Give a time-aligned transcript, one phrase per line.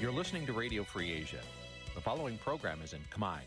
[0.00, 1.42] You're listening to Radio Free Asia.
[1.94, 3.40] The following program is in Khmer.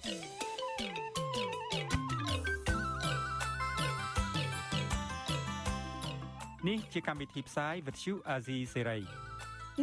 [6.63, 9.03] Nǐ chi càm bi tiệp xáy vệt chiu a zì sê ray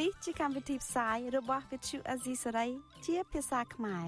[0.00, 2.70] នេះជាកម្មវិធីផ្សាយរបស់ Vithu Azisari
[3.06, 4.06] ជាភាសាខ្មែរ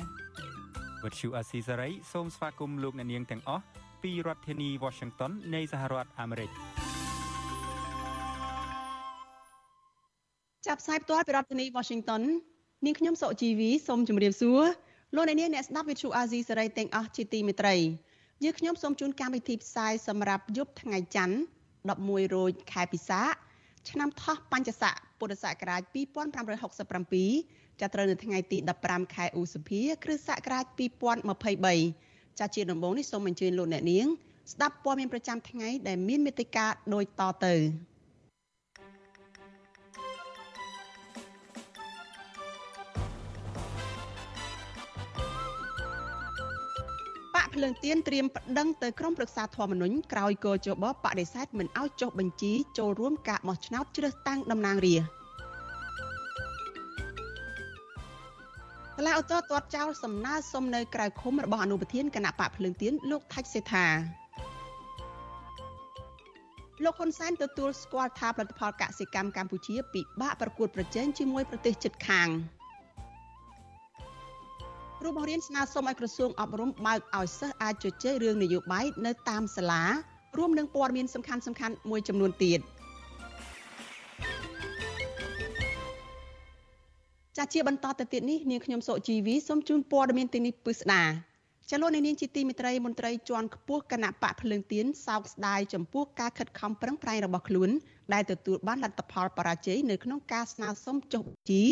[1.03, 3.64] វត្តឈូអាស៊ីសេរីសូមស្វាគមន៍លោកអ្នកនាងទាំងអស់
[4.03, 6.50] ពីរដ្ឋធានី Washington នៃសហរដ្ឋអាមេរិក
[10.82, 12.24] ផ្សាយផ្ទាល់ពីរដ្ឋធានី Washington
[12.86, 14.62] នាងខ្ញុំសុជីវីសូមជម្រាបសួរ
[15.16, 17.76] លោកអ្នកនាងអ្នកស្ដាប់វិទ្យុអាស៊ីសេរីទាំងអស់ជាទីមេត្រី
[18.44, 21.38] យើងខ្ញុំសូមជូនកម្មវិធីផ្សាយសម្រាប់យប់ថ្ងៃច័ន្ទ
[21.88, 23.21] 11រោចខែពិសា
[23.90, 25.82] ឆ្នាំថោះបัญចស័កពុរសករាជ
[26.62, 28.57] 2567ចាប់ត្រូវនៅថ្ងៃទី
[28.88, 30.66] 15ខែឧសភាគ្រិស្តសករាជ
[31.52, 34.08] 2023ចាជាដំបូងនេះសូមអញ្ជើញលោកអ្នកនាង
[34.54, 37.56] ស្ដាប់ព័ត៌មានប្រចាំថ្ងៃដែលមានមេត្តាដូចតទៅ
[47.54, 55.22] ភ្លើងទៀនត្រៀមប្តឹងទៅក្រមប្រឹក្សាធម្មនុញ្ញក្រោយកោជបបដិសេធមិនឲ្យចុះបញ្ជីចូលរួមការបោះឆ្នោតជ្រើសតាំងតំណាងរាស្ត្រ
[58.98, 63.88] សាលាឧទ្ធរទាត់ចោលសំណើសុំនៅក្រៅឃុំរបស់អនុប្រធានគណៈបកភ្លើងទៀនលោកថាច់សេដ្ឋា
[66.84, 72.30] លោកហ៊ុនសែនទទួលស្គាល់ថាផលិតផលកសិកម្មកម្ពុជាពិបាកប្រកួតប្រជែងជាមួយប្រទេសជិតខាង
[75.02, 79.84] គ្រូបង្រៀនស្នើសុំឲ្យក្រសួងអប់រំបើកឲ្យសិស្សអាចជជែករឿងនយោបាយនៅតាមសាលា
[80.38, 82.60] រួមនឹងព័ត៌មានសំខាន់ៗមួយចំនួនទៀត។
[87.38, 91.04] ចាជាបន្តទៅទៀតនេះនាងខ្ញុំសុជីវីសូមជូនព័ត៌មានទីនេះពិស្ដា
[91.73, 97.69] ចលនានាងជាទីមិត្តរីមន្ត្រីជាន់ខ្ពស់គណៈបកភ្លើងទៀនសោកស្ដាយចំពោះការខិតខំប្រឹងប្រែងរបស់ខ្លួន
[98.14, 101.64] ដែលទទួលបានលទ្ធផលបរាជ័យនៅក្នុងការស្នើសុំចុះជី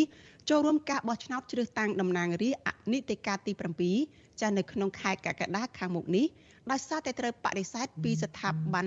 [0.48, 3.52] ចូលរួមការបោះឆ្នោតជ្រើសតាំងតំណាងរាស្ត្រអនិតិកាទី
[3.96, 6.26] 7ចានៅក្នុងខែកក្កដាខាងមុខនេះ
[6.70, 8.86] ដោយសារតែត្រូវបដិសេធពីស្ថាប័ន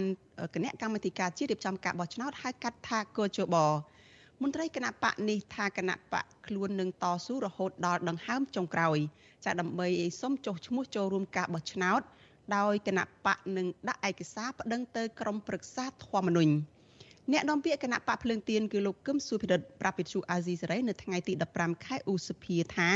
[0.54, 3.56] គណៈកម្មាធិការជាតិរៀបចំការបោះឆ្នោតហៅកាត់ថាកោជប
[4.44, 8.98] មន្ត្រីគណៈបកនេះថាគណៈបកខ្លួននឹងតស៊ូរហូតដល់ដង្ហើមចុងក្រោយ
[9.46, 12.02] ចាដើម្បីឲ្យសុំចុះឈ្មោះចូលរួមការបោះឆ្នោត
[12.56, 16.54] ដោយគណៈបកនឹងដាក់ឯកសារប្តឹងទៅក្រមប្រឹក្សាធម្មនុញ្ញ
[17.32, 22.90] អ្នកនាំពាក្យគណៈបកភ្លើងទៀនគឺលោកកឹមសុភិរិទ្ធប្រាប់វិទ្យុអាស៊ីសេរីនៅថ្ងៃទី15ខែឧសភាថា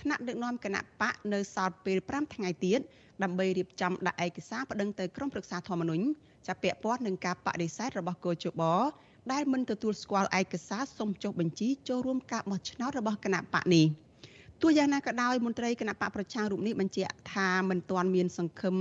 [0.00, 2.80] ថ្នាក់ដឹកនាំគណៈបកនៅសល់ពេល5ថ្ងៃទៀត
[3.22, 6.04] ដើម្បីរៀបចំដាក់ឯកសារប្តឹងទៅក្រមប្រឹក្សាធម្មនុញ្ញ
[6.46, 8.62] ចាប់ពាក់ព័ន្ធនឹងការបដិសេធរបស់កោជប
[9.32, 13.86] ដែលមិនទទួលស្គាល់ឯកសារសុំចុះបញ្ជីចូលរួមការបោះឆ្នោតរបស់គណៈបកនេះ
[14.62, 18.76] ទោះយ៉ាងណាក៏ដោយមន្ត្រីគណៈបកប្រជារូបនេះបញ្ជាក់ថាមិនទាន់មានសង្ឃឹម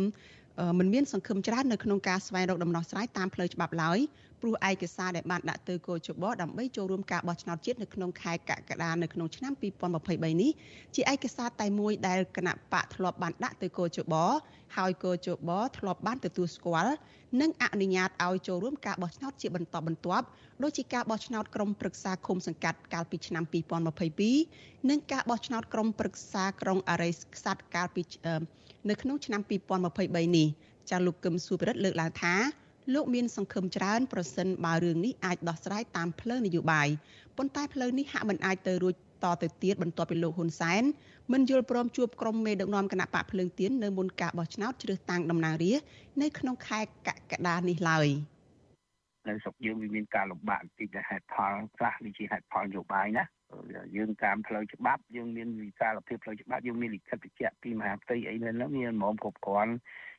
[0.79, 4.00] មិនមានសង្ឃឹមច្រើននៅក្នុងការស្វែងរកដំណោះស្រាយតាមផ្លូវច្បាប់ឡើយ
[4.41, 9.53] ព្រោះឯកសារដែលបានដាក់ទៅគោជបដើម្បីចូលរួមការបោះឆ្នោតជាតិនៅក្នុងខែកក្កដានៅក្នុងឆ្នាំ
[9.97, 10.51] 2023នេះ
[10.96, 14.16] ជាឯកសារតែមួយដែលគណៈបកធ្លាប់បានដាក់ទៅគោជប
[14.78, 16.94] ហើយគោជបធ្លាប់បានទទួលស្គាល់
[17.41, 20.25] និងអនុញ្ញាតឲ្យចូលរួមការបោះឆ្នោតជាបន្តបន្ទាប់
[20.63, 23.44] ដូចជាការបោះឆ្នោតក្រុមប្រឹក្សាឃុំសង្កាត់កាលពីឆ្នាំ
[24.16, 28.01] 2022និងការបោះឆ្នោតក្រុមប្រឹក្សាក្រុងអរិយខ្សាត់កាលពី
[28.90, 30.47] នៅក្នុងឆ្នាំ2023នេះ
[30.90, 32.35] ចាលោកកឹមសុភិរិទ្ធលើកឡើងថា
[32.94, 36.88] លោកមានសង្ឃឹមច្រើនប្រសិនបើរឿងនេះអាចដោះស្រាយតាមផ្លូវនយោបាយ
[37.38, 40.84] ប៉ុន្តែផ្លូវនេះហាក់មិនអាចទៅរួចតទៅទៀតបន្ទាប់ពីលោកហ៊ុនសែន
[41.34, 45.88] មិនយល់ព្រមជួបក្រុមមេដឹកនាំគណៈបកភ្លើងទៀននៅមុនការបោះឆ្នោតជ្រើសតាំងតំណាងរាស្ត្រ
[46.22, 48.07] នៅក្នុងខែកក្កដានេះឡើយ
[49.29, 53.25] នៅស្រុកយើងវាមានការលំបាកទីហេតុផលខ្លះវាជាហេតុផលនយោបាយណា
[53.95, 59.74] យើងតាមផ្លូវច្បាប់យើងមានវិសាលភាពផ្លូវច្បាប់យើងមានលិខិតបញ្ជាក់ពីមហាផ្ទៃអីនៅនោះមានហ្មងគ្រប់គ្រាន់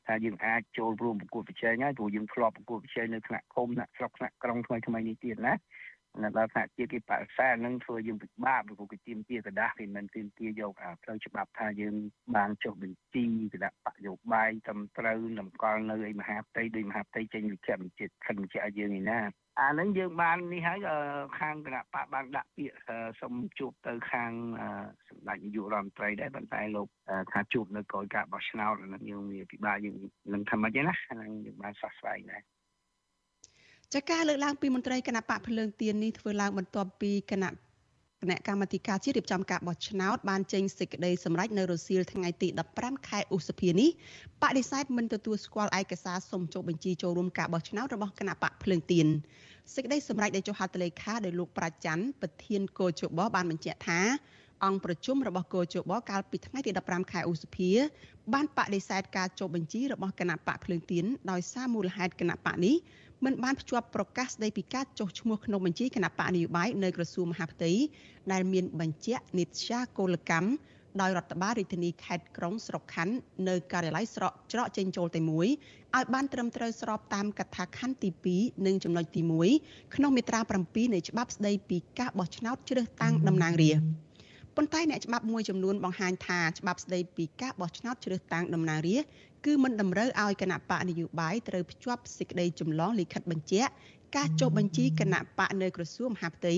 [0.08, 5.56] ថាយើងអាចចូលរួមប្រកួតប្រជែងហើយព្រោះយើងធ្លាប់ប្រកួតប្រជែងនៅថ្នាក់ឃុំថ្នាក់ស្រុកថ្នាក់ក្រុងថ្មីថ្មីនេះទៀតណា
[6.24, 11.96] នៅដល់ថ្នាក់ជាតិគេបដិសេធនឹងធ្វើយើងពិបាកព្រោះគេទាមទារกระดาษគេមិនទាមទារយកអាផ្លូវច្បាប់ថាយើង
[12.36, 19.20] បានចុះបញ្ជីគណៈបកយោបាយត្រឹមត្រូវតម្កល់នៅឯមហាផ្ទៃដោយមហាផ្ទៃចេញលិខិតបញ្ជាក់ខិនបញ្ជាក់ឲ្យយើងឯណា
[19.61, 20.79] អានឹងយើងបាននេះហើយ
[21.39, 22.77] ខាងគណៈបកបានដាក់ពាក្យ
[23.21, 24.31] សុំជួបទៅខាង
[25.09, 26.89] សម្ដេចនាយករដ្ឋមន្ត្រីដែរប៉ុន្តែលោក
[27.33, 29.97] ថាជួបនៅក្រោយការបោះឆ្នោតហ្នឹងយើងវាពិបាកយើង
[30.33, 32.43] នឹងថាម៉េចណាហ្នឹងយើងបានសោះស្វែងដែរ
[33.95, 37.55] ចាការលើកឡើងពីមន្ត្រីគណៈបកភ្លើងទៀននេះធ្វើឡើងបន្ទាប់ពីគណៈគ
[38.31, 43.91] ណៈកម្មាធិការជាតិរៀបចំការបោះឆ្នោតបានចេញសេចក្តីសម្រេចនៅរសៀលថ្ងៃទី15ខែឧសភានេះ
[44.43, 49.07] បដិសេធមិនទទួលស្គាល់ឯកសារសុំចុះបញ្ជីចូលរួមការបោះឆ្នោតរបស់គណៈបកភ្លើងទៀន
[49.75, 54.01] សេចក្តីសម្រេចដែលចុះហត្ថលេខាដោយលោកប្រាច័ន្ទប្រធានកោជបបានបញ្ជាក់ថា
[54.65, 57.71] អង្គប្រជុំរបស់គោជបកាលពីថ្ងៃទី15ខែឧសភា
[58.33, 62.75] បានបដិសេធការចុះបញ្ជីរបស់គណៈបកភ្លើងទៀនដោយសារមូលហេតុគណៈបកនេះ
[63.25, 67.73] មិនបានភ្ជាប់ប្រកាសស្តីពីការចុះឈ្មោះក្នុងបញ្ជីគណៈបកនយោបាយនៅក្រសួងមហាផ្ទៃ
[68.33, 70.49] ដែលមានបញ្ជាក់និច្ចាគោលកម្ម
[71.01, 73.15] ដោយរដ្ឋបាលរាជធានីខេត្តក្រុងស្រុកខណ្ឌ
[73.49, 75.49] នៅការិយាល័យស្រកច្រកចេញចូលតែមួយ
[75.97, 79.23] ឲ្យបានត្រឹមត្រូវស្របតាមកថាខណ្ឌទី2និងចំណុចទី
[79.59, 84.07] 1ក្នុងមាត្រា7នៃច្បាប់ស្តីពីការបោះឆ្នោតជ្រើសតាំងតំណាងរាស្ត្រ
[84.57, 89.11] ប៉ុន្តែអ្នកច្បាប់មួយចំនួនបង្ហាញថាច្បាប់ស្តីពីការបោះឆ្នោតជ្រើសតាំងតំណាងរាស្ត្រ
[89.47, 93.73] គឺមិនតម្រូវឲ្យគណៈបកនយោបាយត្រូវភ្ជាប់សេចក្តីចម្លងលិខិតបញ្ជាក់
[94.17, 96.55] ការចុះបញ្ជីគណៈបកនៅក្រសួងមហាផ្ទៃ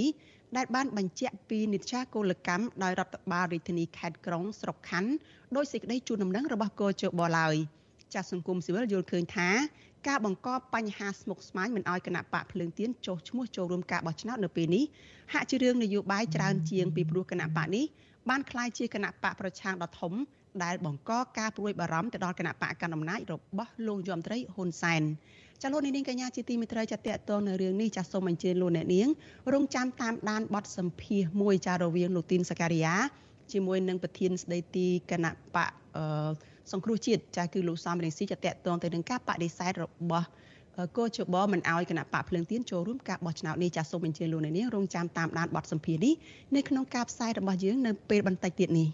[0.56, 5.10] ដែលបានបញ្ជាក់ពីនិច្ចាគោលកម្មដោយរដ្ឋបាលរាជធានីខេត្តក្រុងស្រុកខណ្ឌ
[5.56, 7.54] ដោយសេចក្តីជូនដំណឹងរបស់កោជបឡើយ
[8.14, 9.48] ចាស់សង្គមស៊ីវិលយល់ឃើញថា
[10.08, 14.84] ការបង្កបញ្ហាស្មុគស្មាញមិនឲ្យគណៈបកភ្លើងទៀនចុះឈ្មោះចូលរួមការបោះឆ្នោតនៅពេលនេះ
[15.32, 17.84] ហាក់ជារឿងនយោបាយច្រើនជាងពីព្រោះគណៈបកនេះ
[18.28, 20.12] បានក្លាយជាគណៈបកប្រឆាំងដ៏ធំ
[20.64, 25.02] ដែលបង្កការព្រួយបារម្ភទៅដល់គណៈបកកណ្ដាលអំណាចរបស់លោកយមត្រីហ៊ុនសែន
[25.62, 27.00] ចាលោកនាងកញ្ញាជាទីមេត្រីចាត
[27.30, 29.08] តងនៅរឿងនេះចាសូមអញ្ជើញលោកអ្នកនាង
[29.52, 32.94] រងចាំតាមដានបទសម្ភាសមួយចារវាងលោកទីនសការីយ៉ា
[33.52, 36.30] ជាមួយនឹងប្រធានស្ដីទីគណៈបកអឺ
[36.72, 40.28] សង្គ្រោះជាតិចាគឺលោកសំរងស៊ីចាតតងទៅនឹងការបដិសេធរបស់
[40.96, 46.14] កោជបមិនអោយគណៈបកភ្លើងទៀនចូលរួមការបោះឆ្នោតនេះចាសសូមអញ្ជើញលោកអ្នកនាងរងចាំតាមដានបទសម្ភាសន៍នេះ
[46.56, 48.88] នៅក្នុងការផ្សាយរបស់យើងនៅពេលបន្តិចទៀតនេះ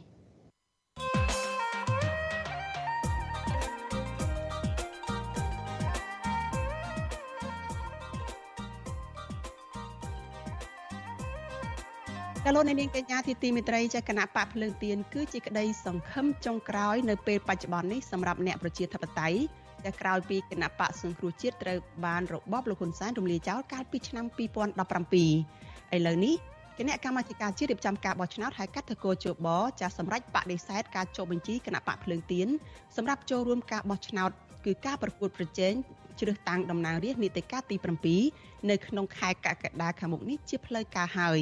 [12.47, 19.39] កាលោកនាងកញ្ញាទីទីមេត្រីចាគណៈបកភ្លើងទៀនគឺជាក្តីសង្ឃឹមចុងក្រោយនៅពេលបច្ចុប្បន្ននេះសម្រាប់អ្នកប្រជាធិបតេយ្យ
[19.85, 26.35] តែក្រោយពីគណៈបកសង្គ្រោះជាតិត្រូវបានរបបលោកហ៊ុនសែនរំលាយចោលកាលពីឆ្នាំ2017ឥឡូវនេះ
[26.79, 29.49] គណៈកម្មាធិការជាតិរៀបចំការបោះឆ្នោតហៅកាត់តកោជប
[29.81, 32.49] ចាសម្រាប់បដិសេធការចុះបញ្ជីគណៈបកភ្លើងទៀន
[32.97, 34.31] សម្រាប់ចូលរួមការបោះឆ្នោត
[34.65, 35.73] គឺការប្រកួតប្រជែង
[36.21, 37.77] ជ្រើសតាំងតំណាងរាស្ត្រនីតិកាលទី
[38.23, 41.41] 7នៅក្នុងខែកក្កដាខាងមុខនេះជាផ្លូវការហើយ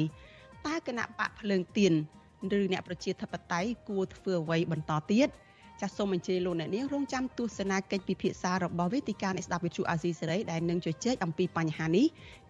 [0.67, 1.93] តើគណៈបកភ្លើងទៀន
[2.59, 5.27] ឬអ្នកប្រជាធិបតេយ្យគួរធ្វើអ្វីបន្តទៀត
[5.81, 12.05] ចាសសូមអញ្ជើញលោកអ្នកនាងរងចាំទស្សនាកិច្ចពិភាក្សារបស់វេទិកានៃស្ដាប់វិទ្យុអាស៊ីសេរីដែលនឹងជជែកអំពីបញ្ហានេះ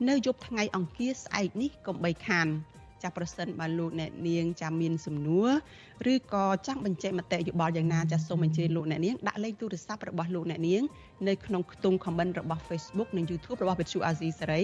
[0.10, 2.48] នៅយប់ថ្ងៃអង្គារស្អែកនេះកុំបីខាន
[3.04, 5.50] ចាស់ប្រសិនបើលោកអ្នកនាងចាំមានសំណួរ
[6.14, 10.84] ឬក៏ចង់បញ្ចេញមតិយោបល់យ៉ាងណាចាស់សូមអញ្ជើញលោកអ្នកនាងដាក់លេខទូរស័ព្ទរបស់លោកអ្នកនាង
[11.28, 14.62] នៅក្នុងខ្ទង់ comment របស់ Facebook និង YouTube របស់វិទ្យុអាស៊ីសេរី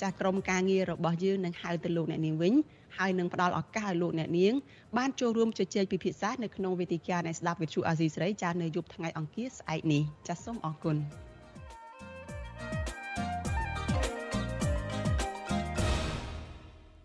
[0.00, 2.54] ចាស់ក្រុមការងាររបស់យើងនឹងហៅទៅលោកអ្នកនាងវិញ
[2.98, 4.54] ហើយនឹងផ្ដល់ឱកាសឲ្យលោកអ្នកនាង
[4.98, 10.96] បានចូលរួមជជែកពិភាក្សានៅក្នុងវេទិកានៃស្ដាប់វិទ្យុអាស៊ីសេរីចាស់នៅយប់ថ្ងៃអង្គារស្អែកនេះចាស់សូមអរគុណ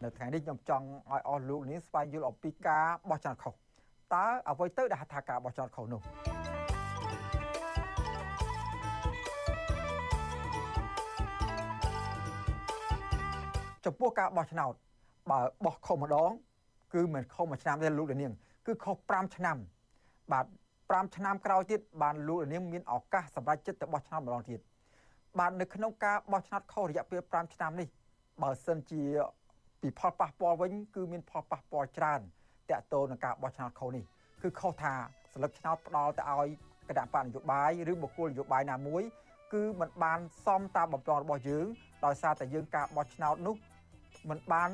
[0.04, 3.54] នៅថ្ងៃនេះខ្ញុំចង់ឲ្យអស់លោកនេះស្វែងយល់អំពីការបោះឆ្នោតខុស
[4.14, 6.02] តើអ្វីទៅដែលហៅថាការបោះឆ្នោតខុសនោះ
[13.86, 14.74] ចំពោះការបោះឆ្នោត
[15.32, 16.32] បើបោះខុសម្ដង
[16.94, 18.34] គឺមិនខុសមួយឆ្នាំទេលោកលានាង
[18.66, 19.58] គឺខុស5ឆ្នាំ
[20.32, 20.46] បាទ
[20.80, 24.60] 5ឆ្នាំក្រោយទៀតបានលោកលានាងមានឱកាសសម្រាប់ចិត្តទៅបោះឆ្នោតម្ដងទៀត
[25.40, 27.88] បាទនៅក្នុងការបោះឆ្នោតខុសរយៈពេល5ឆ្នាំនេះ
[28.42, 29.04] បើសិនជា
[29.83, 32.21] ពីផលប៉ះពាល់វិញគឺមានផលប៉ះពាល់ច្រើន
[32.71, 34.05] តាក់ទងនឹងការបោះឆ្នោតខុសនេះ
[34.43, 34.95] គឺខុសថា
[35.33, 36.49] ស្លឹកឆ្នោតផ្ដល់ទៅឲ្យ
[36.89, 39.03] គណៈបកនយោបាយឬបុគ្គលនយោបាយណាមួយ
[39.53, 41.67] គឺมันបានសមតាមបំណងរបស់យើង
[42.05, 43.57] ដោយសារតែយើងការបោះឆ្នោតនោះ
[44.29, 44.71] มันបាន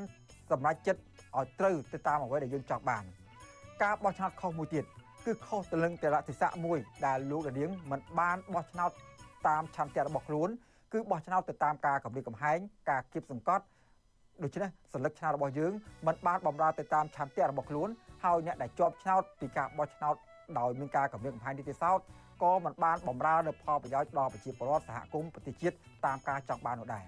[0.51, 1.01] សម្រេចចិត្ត
[1.37, 3.05] ឲ្យត្រូវទៅតាមអ្វីដែលយើងចង់បាន
[3.83, 4.85] ការបោះឆ្នោតខុសមួយទៀត
[5.27, 8.91] គឺខុសទៅនឹងតរតិស័កមួយដែលលោកដានៀងមិនបានបោះឆ្នោត
[9.49, 10.49] តាមឆន្ទៈរបស់ខ្លួន
[10.93, 12.59] គឺបោះឆ្នោតទៅតាមការកម្រិតកំហែង
[12.91, 13.65] ការគៀបសង្កត់
[14.44, 15.72] ដូច្នេះសញ្ញាឆ្នោតរបស់យើង
[16.08, 17.90] មិនបានបំរើទៅតាមឆន្ទៈរបស់ខ្លួន
[18.24, 20.16] ហើយអ្នកដែលជាប់ឆ្នោតពីការបោះឆ្នោត
[20.60, 22.00] ដោយមានការកម្រិតកំហែងនីតិសោត
[22.44, 25.76] ក៏មិនបានបំរើនៅផលប្រយោជន៍ដល់ប្រជាពលរដ្ឋសហគមន៍ប្រទេសជាតិ
[26.06, 27.06] តាមការចង់បាននោះដែរ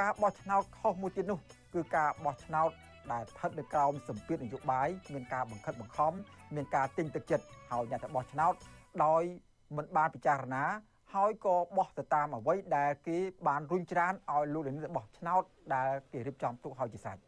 [0.00, 1.38] ការបោះឆ្នោតខុសមួយទៀតនោះ
[1.74, 2.70] គឺការបោះឆ្នោត
[3.12, 6.12] ដែលស្ថិតនៅក្រោមសម្ពាធនយោបាយមានការបង្ខិតបង្ខំ
[6.54, 8.52] មានការទិញទឹកចិត្តហើយអ្នកទៅបោះឆ្នោត
[9.04, 9.22] ដោយ
[9.76, 10.64] មិនបានពិចារណា
[11.14, 15.42] ហើយក៏បោះទៅតាមអ្វីដែលគេបានរុញច្រានឲ្យលោកលានបោះឆ្នោត
[15.74, 17.20] ដែលគេរៀបចំទុកឲ្យជាសាច់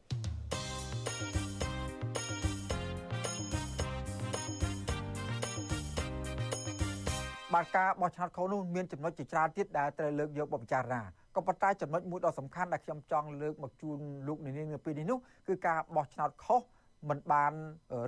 [7.54, 11.00] បាទការបោះឆ្នោតខុសនោះមានចំណុចជាច្រើនទៀតដែលត្រូវលើកយកមកពិចារណា
[11.36, 15.18] ក៏ប៉ុន្តែចំណុចមួយដ៏សំខាន់ដែលខ្ញុំចង់លើកមកជូនលោកនាងនៅពេលនេះនោះ
[15.48, 16.62] គឺការបោះឆ្នោតខុស
[17.08, 17.52] មិនបាន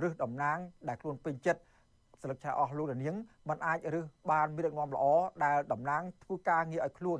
[0.03, 1.61] រើសតំណាងដែលខ្លួនពេញចិត្ត
[2.21, 3.15] ស្លឹកឆាអស់លោកនាង
[3.49, 5.05] มันអាចរឹសបានមានដឹកនាំល្អ
[5.45, 7.19] ដែលតំណាងធ្វើការងារឲ្យខ្លួន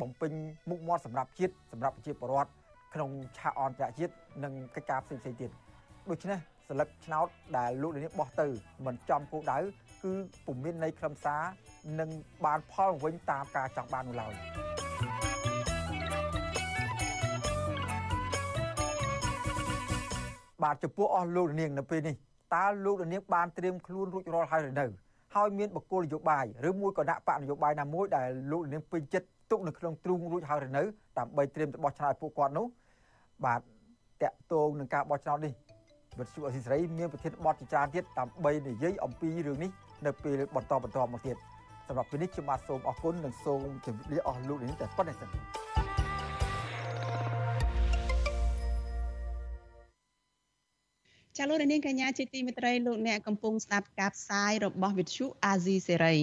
[0.00, 0.32] បំពេញ
[0.70, 2.50] មុខមាត់សម្រាប់ជាតិសម្រាប់ប្រជាពលរដ្ឋ
[2.94, 4.14] ក្នុងឆាកអន្តរជាតិ
[4.44, 5.50] និងកិច្ចការផ្សេងៗទៀត
[6.10, 6.38] ដូច្នេះ
[6.68, 7.26] ស្លឹកឆ្នោត
[7.56, 8.46] ដែលលោកនាងបោះទៅ
[8.86, 9.58] មិនចំគោលដៅ
[10.04, 10.14] គឺ
[10.46, 11.42] ពុំមាននៃខ្លឹមសារ
[12.00, 12.10] និង
[12.44, 14.34] បានផលវិញតាមការចង់បាននោះឡើយ។
[20.64, 22.14] បាទចំពោះអស់លោកនាងនៅពេលនេះ
[22.54, 24.86] តើលោកនាងបានត្រៀមខ្លួនរួចរាល់ហើយឬនៅ
[25.34, 30.82] ហើយមានបកគោលនយោបាយឬមួយក៏ដាក់បកនយោបាយណាមួយដែលលោកនាងពេញចិត្តទុកនៅក្នុងទ្រូងរួចហើយឬនៅ
[31.18, 32.66] ដើម្បីត្រៀមទៅបោះឆ្នោតពួកគាត់នោះ
[33.44, 33.60] បាទ
[34.22, 35.52] តកតងនឹងការបោះឆ្នោតនេះ
[36.18, 39.70] វិទ្យុអសីសេរីមានប្រធានបទជាច្រើនទៀតដើម្បីនិយាយអំពីរឿងនេះ
[40.06, 41.36] នៅពេលបន្តបន្តមកទៀត
[41.88, 45.63] សម្រាប់ពេលនេះខ្ញុំបាទសូមអរគុណនិងសូមជម្រាបលាអស់លោកនាងតែប៉ុណ្្នេះសិន
[51.38, 56.16] ចាលោកនាងកញ្ញាជាទីមេត្រីលោកអ្នកកំពុងស្ដាប់ការផ្សាយរបស់វិទ្យុអាស៊ីសេរី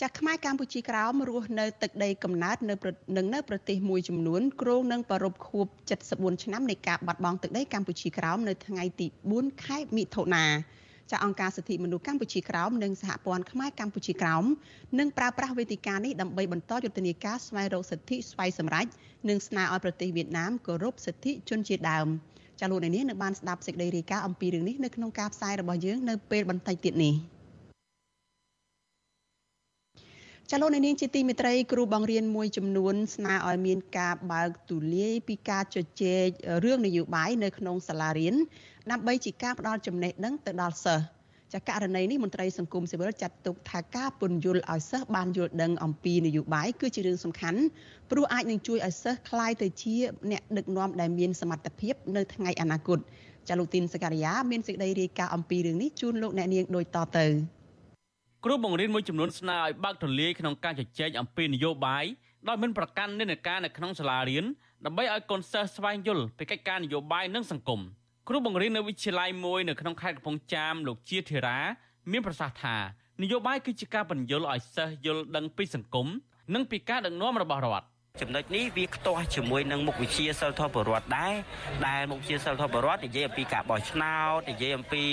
[0.00, 2.74] ចាក់ខ្មែរកម្ពុជាក្រោមរស់នៅទឹកដីកំណើតនៅ
[3.16, 5.66] នឹងនៅប្រទេសមួយចំនួនគ្រោងនឹងប្រពខួប
[6.04, 10.46] 74ឆ្នាំនៃការបាត់បង់ទឹកដីកម្ពុជាក្រោមនៅថ្ងៃទី4ខែមិថុនា
[11.10, 14.44] ចាអង្គការសិទ្ធិមនុស្សកម្ពុជាក្រោមនិងសហព័ន្ធខ្មែរកម្ពុជាក្រោម
[14.98, 18.86] នឹងប្រើប្រាស់វេទិកានេះដើម្បីបន្តយុទ្ធនាការស្វែងរកសិទ្ធិស្វ័យសម្រេច
[19.28, 22.08] និងស្នើឲ្យប្រទេសវៀតណាមគោរពសិទ្ធិជនជាតិដើម
[22.60, 27.14] ចាលោកនាងនៅបានស្ដាប់សេចក្តីរាយការណ៍អំពីរឿងនេះនៅក្នុងការផ្សាយរបស់យើងនៅពេលបន្តិចទៀតនេះ
[30.50, 36.26] ចាលោកនាងជាទីមេត្រីគ្រូបង្រៀនមួយចំនួនស្នើឲ្យមានការបើកទូលាយពីការជជែក
[36.64, 38.34] រឿងនយោបាយនៅក្នុងសាលារៀន
[38.90, 41.04] ដើម្បីជាការផ្ដល់ចំណេះដឹងទៅដល់សិស្ស
[41.54, 47.60] ចាករណីនេះមន្ត្រីសង្គមស៊ីវិលចាត់ទុកថាការពន្យល់ឲ្យសិស្សបានយល់ដឹងអំពីនយោបាយគឺជារឿងសំខាន់
[48.10, 49.94] ព្រោះអាចនឹងជួយឲ្យសិស្សក្លាយទៅជា
[50.30, 52.98] អ្នកដឹកនាំដែលមានសមត្ថភាពនៅថ្ងៃអនាគត
[53.48, 57.26] ចាលោកទីនសកលយាមានសេចក្តីរាយការណ៍អំពីរឿងនេះជូនលោកអ្នកនាងដូចតទៅ
[58.44, 62.04] គ្រូបង្រៀនមួយចំនួនស្នើឲ្យបើកទូលាយក្នុងការជជែកអំពីនយោបាយ
[62.48, 64.44] ដោយមិនប្រកាន់និន្នាការនៅក្នុងសាលារៀន
[64.86, 67.80] ដើម្បីឲ្យកូនសិស្សស្វែងយល់ពីកិច្ចការនយោបាយនិងសង្គម។
[68.28, 71.58] គ្រូបង្រៀននៅវិទ្យាល័យមួយនៅក្នុងខេត្តកំពង់ចាមលោកជាធីរ៉ា
[72.12, 72.76] មានប្រសាសន៍ថា
[73.22, 76.06] នយោបាយគឺជាការបញ្យល់ឲ្យសិស្សយល់ដឹងពីសង្គម
[76.54, 77.86] និងពីការដឹកនាំរបស់រដ្ឋ
[78.22, 81.34] ចំណុចនេះវាខ្ទាស់ជាមួយនឹងមុខវិជ្ជាសិលធម៌បរដ្ឋដែរ
[81.86, 85.04] ដែលមុខវិជ្ជាសិលធម៌បរដ្ឋនិយាយអំពីការបោះឆ្នោតនិយាយអំពី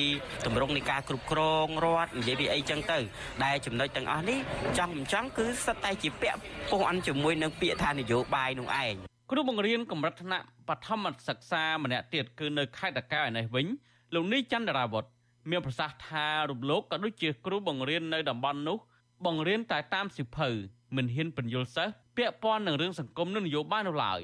[0.46, 3.00] ទម្រង់នៃការគ្រប់គ្រងរដ្ឋនិយាយពីអីចឹងទៅ
[3.44, 4.40] ដែលចំណុចទាំងអស់នេះ
[4.78, 6.40] ចង់មិនចង់គឺសិតតែជាពាក់
[6.72, 13.66] ពោះអន់ជាមួយនឹងពាក្យថានយោបាយនោះឯង គ្រូបង្រៀនកម្រិតថ្នាក់បឋមសិក្សា ម្នាក់ទៀតគឺនៅខេត្តតាកែវឯនេះវិញ
[14.14, 15.06] លោកនីចន្ទរាវុធ
[15.50, 18.78] មានប្រសាសន៍ថារំលោភក៏ដូចជាគ្រូបង្រៀននៅតំបន់នោះ
[19.26, 20.50] បង្រៀនតែតាមសិភៅ
[20.96, 24.22] មិនហ៊ានបញ្យល់សិស្សពាក់ព័ន្ធនឹងរឿងសង្គមនិងនយោបាយនោះឡើយ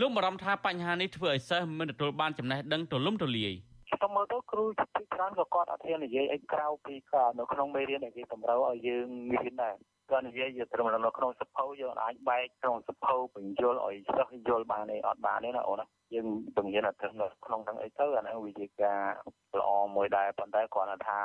[0.00, 3.52] លោកបារម្ភថាបញ្ហានេះធ្វើឲ្យសិស្សមិនទទួលបានចំណេះដឹងទូលំទូលាយ
[3.88, 4.84] ខ្ញុំមើលទៅគ្រូជា
[5.14, 6.94] ច្រើនក៏គាត់អត់ហ៊ាននិយាយអីក្រៅពី
[7.38, 9.08] នៅក្នុងមេរៀនដែលគេតម្រូវឲ្យយើង
[9.42, 9.74] រៀនដែរ
[10.10, 19.00] គាត់និយាយត្រឹមនៅក្នុងសភៅយើងអាចបែកក្នុងសភៅបញ្យល់ឲ្យសិស្សយល់បានទេអត់បានទេណាអូនណាយើងបង្រៀនអត់ត្រឹមនៅក្នុងទាំងអីទៅអាហ្នឹងវាជាការ
[19.58, 21.20] ល្អមួយដែរប៉ុន្តែគាត់ថា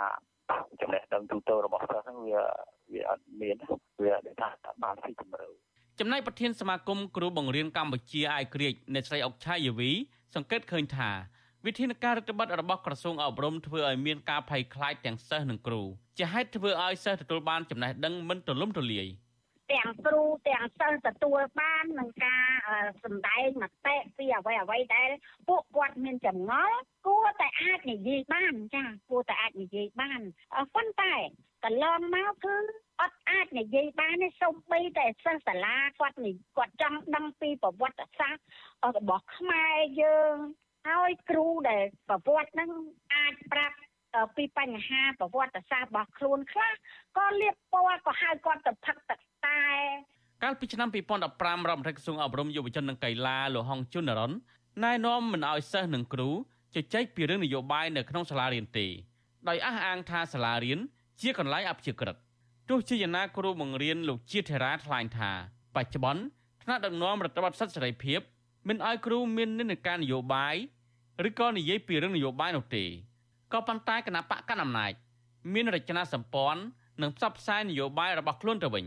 [0.82, 2.42] ចំណេះដឹងទូទៅរបស់សិស្សហ្នឹងវា
[2.94, 3.58] វាអត់មាន
[4.04, 4.12] វា
[4.42, 4.50] ថា
[4.84, 5.48] បានស៊ីជម្រៅ
[6.00, 9.92] ចំណែកប្រធានសមាគមគ្រូបង្រៀនកម្ពុជាអាយក្រិចអ្នកស្រីអុកឆាយាវី
[10.36, 11.10] សង្កេតឃើញថា
[11.68, 15.82] វិធានការរដ្ឋបတ်របស់ក្រសួងអប់រំធ្វើឲ្យមានការភ័យខ្លាចទាំងសិស្សនិងគ្រូ
[16.20, 19.08] ជាហេតុធ្វើឲ្យសិស្សទទួលបានចំណេះដឹងមិនទូលំទូលាយ
[19.72, 22.50] ទាំងគ្រូទាំងសិស្សទទួលបាននឹងការ
[23.04, 25.10] សម្ដែងមតិពីអ្វីអ្វីដែល
[25.48, 30.22] ពួកគាត់មានចម្ងល់គួរតែអាចនិយាយបានចាគួរតែអាចនិយាយបាន
[30.76, 31.16] ប៉ុន្តែ
[31.66, 32.56] កន្លងមកគឺ
[33.02, 36.18] អត់អាចនិយាយបានទេសូម្បីតែសិស្សសាលាគាត់
[36.58, 38.44] គាត់ចង់ដឹងពីប្រវត្តិសាស្ត្រ
[38.98, 40.36] របស់ខ្មែរយើង
[40.88, 42.70] ហើយគ្រូដែលប្រវត្តិហ្នឹង
[43.14, 43.76] អាចប្រាប់
[44.36, 46.74] ពីបញ្ហាប្រវត្តិសាស្ត្ររបស់ខ្លួនខ្លះ
[47.18, 49.62] ក៏លៀបពណ៌ក៏ហៅគាត់ទៅផឹកទឹកតែ
[50.44, 54.32] កាលពីឆ្នាំ2015រដ្ឋមន្ត្រីក្រសួងអប់រំយុវជននិងកីឡាលោកហុងជុនរន
[54.84, 56.30] ណែនាំមិនឲ្យសិស្សនិងគ្រូ
[56.76, 58.88] ជជែកពីរឿងនយោបាយនៅក្នុងសាលារៀនទេ
[59.50, 60.80] ដោយអះអាងថាសាលារៀន
[61.22, 62.16] ជាកន្លែងអព្យាក្រឹត
[62.70, 65.32] ទោះជាយ៉ាងណាគ្រូបង្រៀនលោកជាធរាថ្លែងថា
[65.76, 66.22] បច្ចុប្បន្ន
[66.64, 68.20] ថ្នាក់ដឹកនាំរដ្ឋបတ်សិទ្ធិសេរីភាព
[68.68, 70.56] មិនឲ្យគ្រូមាននិន្នាការនយោបាយ
[71.28, 72.86] ឬក៏និយាយពីរឿងនយោបាយនោះទេ
[73.54, 74.92] ក៏ប៉ុន្តែគណៈបកកណ្ដាលអំណាច
[75.54, 76.62] មានរចនាសម្ព័ន្ធ
[77.02, 78.86] និងផ្សព្វផ្សាយនយោបាយរបស់ខ្លួនទៅវិញ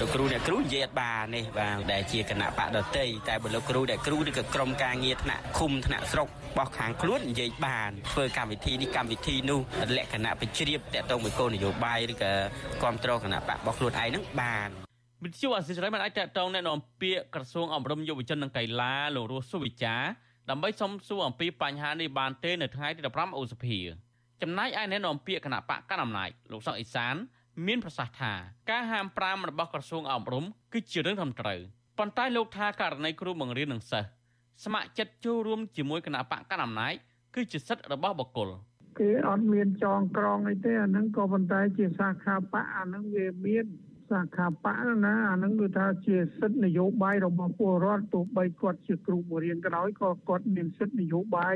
[0.00, 9.60] លោកគ្រូអ្នកគ្រូនិយាយអត់បាននេះបាទដែលជាគណៈបកដតីតែបើលោកគ្រូដែលគ្រូឬក៏ក្រុមការងារថ្នាក់ឃុំថ្នាក់ស្រុករបស់ខាងខ្លួននិយាយបានធ្វើកម្មវិធីនេះកម្មវិធីនោះ
[9.96, 12.32] លក្ខណៈបញ្ជ្រាបតកតងមួយគោលនយោបាយឬក៏
[12.82, 14.85] គ្រប់គ្រងគណៈបករបស់ខ្លួនឯងនឹងបាន
[15.26, 19.96] វិទ្យុអសិរ័យបានអាចតតងណែនាំពាក្យក្រសួងអប់រំយុវជននិងកីឡាលោករស់សុវិចា
[20.50, 23.78] ដើម្បីសុំសួរអំពីបញ្ហានេះបានទេនៅថ្ងៃទី15ឧសភា
[24.42, 27.14] ចំណាយឯណែនាំពាក្យគណៈបកកណ្ដាលអំណាចលោកសុកអេសាន
[27.66, 28.32] មានប្រសាសន៍ថា
[28.70, 31.60] ការហាមប្រាមរបស់ក្រសួងអប់រំគឺជារឿងត្រឹមត្រូវ
[31.98, 34.08] ប៉ុន្តែលោកថាករណីគ្រូបង្រៀននិងសិស្ស
[34.64, 36.94] ស្ម័គ្រចិត្តចូលរួមជាមួយគណៈបកកណ្ដាលអំណាច
[37.34, 38.48] គឺជាសិទ្ធិរបស់បុគ្គល
[38.98, 43.66] គេអត់មានចងក្រងអីទេអាហ្នឹងក៏ប៉ុន្តែជាសាខាបកអាហ្នឹងវាមាន
[44.10, 51.54] សាខាបៈណាអាហ្នឹងគឺថាជាសិទ្ធិនយោបាយរបស់ពលរដ្ឋទោះបីគាត់ជាគ្រូបង្រៀនក៏ដោយក៏គាត់មានសិទ្ធិនយោបាយ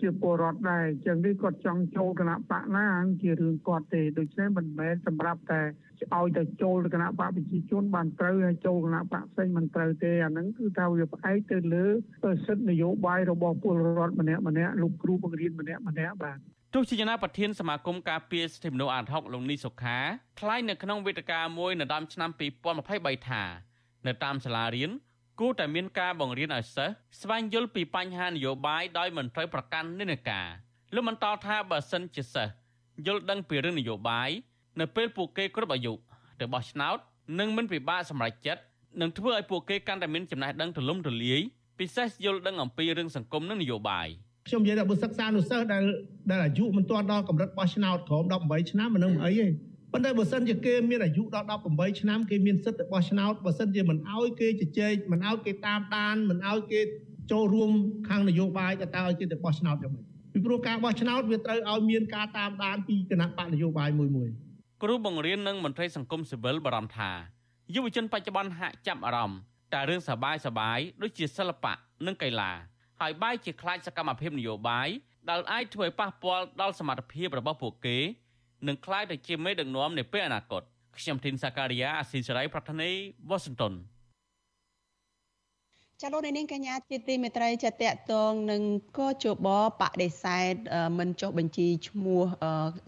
[0.00, 2.86] ជាពលរដ្ឋដែរអញ្ចឹងនេះគាត់ចង់ចូលគណៈបកណា
[3.22, 5.62] ជារឿងគាត់ទេដូច្នេះមិនមែនសម្រាប់តែ
[6.16, 11.84] ឲ្យតែចូលគណៈបកប្រជាជនបានត្រូវហើយចូលគណៈបកផ្សេងមិនត្រូវទេអាហ្នឹងគឺថាវាផ្អែកទៅលើ
[12.46, 16.38] សិទ្ធិនយោបាយរបស់ពលរដ្ឋម្នាក់ម្នាក់លោកគ្រូបង្រៀនម្នាក់ម្នាក់បាទ
[16.74, 19.98] ទោះជាយ៉ាងណាប្រធានសមាគមការពារសិទ្ធិមនុស្សអាត6លោកនីសុខា
[20.40, 22.30] ថ្លែងនៅក្នុងវេទិកាមួយនៅដើមឆ្នាំ
[22.80, 23.42] 2023ថា
[24.06, 24.90] នៅតាមសាលារៀន
[25.40, 30.46] គួរតែមានការបង្រៀនឲ្យសិស្សស្វែងយល់ពីបញ្ហានយោបាយដោយមិនត្រូវប្រកាន់និន្នាការ
[30.94, 32.54] លោកបន្តថាបើសិនជាសិស្ស
[33.06, 34.30] យល់ដឹងពីរឿងនយោបាយ
[34.80, 35.92] នៅពេលពួកគេគ្រប់អាយុ
[36.40, 36.98] ទៅបោះឆ្នោត
[37.38, 38.62] នឹងមិនពិបាកសម្រេចចិត្ត
[39.00, 41.40] នឹងធ្វើឲ្យពួកគេកាន់តែមានចំណេះដឹងទូលំទូលាយ
[41.78, 44.08] ពិសេសយល់ដឹងអំពីរឿងសង្គមនិងនយោបាយ។
[44.46, 45.82] ខ្ញុំនិយាយថាបើសិក្សានុសិស្សដែល
[46.30, 49.46] ដែលអាយុមិនទាន់ដល់កម្រិតបោះឆ្នោតក្រោម18ឆ្នាំមិននឹងអីទេ
[49.92, 56.80] ប៉ុន្តែបើសិនជាគេមានអាយុដល់18ឆ្នាំគេមានសិទ្ធិបោះឆ្នោតបើសិនជាមិនអោយគេជជែកមិនអោយគេតាមដានមិនអោយគេ
[57.30, 57.70] ចូលរួម
[58.08, 64.28] ខាងនយោបាយតើតើឲ្យគេទៅបោះឆ្នោតយ៉ាងម៉េចពីព្រោះការបោះឆ្នោតវាត្រូវឲ្យមានការតាមដានពីគណៈបកនយោបាយមួយមួយ
[64.82, 67.10] គ្រូបង្រៀននិងមន្ត្រីសង្គមស៊ីវិលបារម្ភថា
[67.74, 69.40] យុវជនបច្ចុប្បន្នហាក់ចាប់អារម្មណ៍
[69.72, 71.72] តែរឿងសបាយសបាយដូចជាសិល្បៈ
[72.06, 72.52] និងកីឡា
[73.00, 74.88] ហើយបែរជាខ្លាចសកម្មភាពនយោបាយ
[75.30, 77.98] ដែលអាចធ្វើឲ្យប៉ះពាល់ដល់សមត្ថភាពរបស់ពួកគេ
[78.68, 80.62] និងខ្លាយទៅជាមេដឹកនាំនាពេលអនាគត
[80.98, 82.90] ខ្ញុំធីនសាការីយ៉ាអស៊ីសេរីប្រធានី
[83.28, 83.74] វ៉ាស៊ីនតោន
[86.00, 88.62] ចាលោកនាងកញ្ញាជាទីមេត្រីចាតកតងនឹង
[88.98, 89.48] កជប
[89.80, 90.54] បដិសេធ
[90.98, 92.24] មិនចុះបញ្ជីឈ្មោះ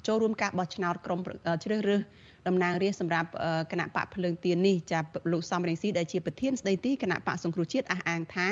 [0.07, 1.21] ចូលរួមការបោះឆ្នោតក្រុម
[1.65, 2.03] ជ្រើសរើស
[2.47, 3.29] តំណាងរាស្ត្រសម្រាប់
[3.73, 5.01] គណៈបកភ្លើងទៀននេះចា
[5.33, 8.49] លោកសំរងស៊ីដែលជាប្រធានស្ដីទីគណៈបកសង្គ្រោះជាតិអះអាងថា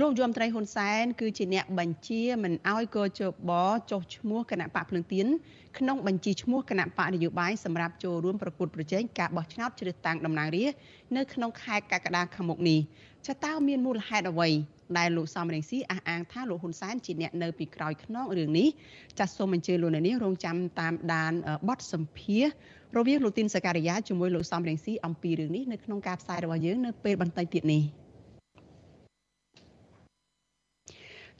[0.00, 3.50] លោកយមត្រីហ៊ុនសែនគឺជាអ្នកបញ្ជាមិនអោយកោជប
[3.90, 5.26] ចុះឈ្មោះគណៈបកភ្លឹងទៀន
[5.78, 10.78] ក្នុងបញ្ជីឈ្មោះគណៈបកនយោបាយសម្រាប់ចូលរួមប្រគួតប្រជែងការបោះឆ្នោតជ្រើសតាំងតំណាងរាស្ត្រ
[11.16, 12.80] នៅក្នុងខែកក្កដាខាងមុខនេះ
[13.26, 14.48] ចតើមានមូលហេតុអ្វី
[14.98, 18.68] ដែលលោកសំរងស៊ីអះអាងថាលោកហ៊ុនសែនជាអ្នកនៅពីក្រោយខ្នងរឿងនេះ
[19.18, 21.32] ចាសសូមអញ្ជើញលោកអ្នកនាងរងចាំតាមដាន
[21.68, 22.44] បទសម្ភាស
[22.96, 27.84] រវាងលោកទីនសការីយ៉ាជាមួយលោកសំរងស៊ីអំពីរឿងនេះនៅក្នុងការផ្សាយរបស់យើងនៅពេលបន្តិចទៀតនេះ។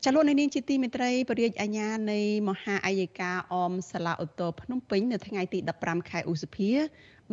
[0.06, 6.70] ចលនានាងជាទីមេត្រីបរិយាអាញានៃមហាអាយិកាអមសាឡាឧត្តរភ្នំពេញនៅថ្ងៃទី15ខែឧសភា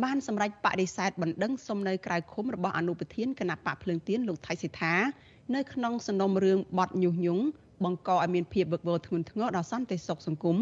[0.02, 4.94] បានសម្រេចបដិសេធបណ្ដឹងសុំនៅក្រៅឃុំរបស់អនុប្រធានគណៈបកភ្លើងទៀនលោកថៃសិដ្ឋា
[5.54, 7.44] នៅក្នុងសំណុំរឿងបទញុះញង់
[7.84, 10.56] បង្កឲ្យមានភាពវឹកវរធ្ងន់ធ្ងរដល់សន្តិសុខសង្គម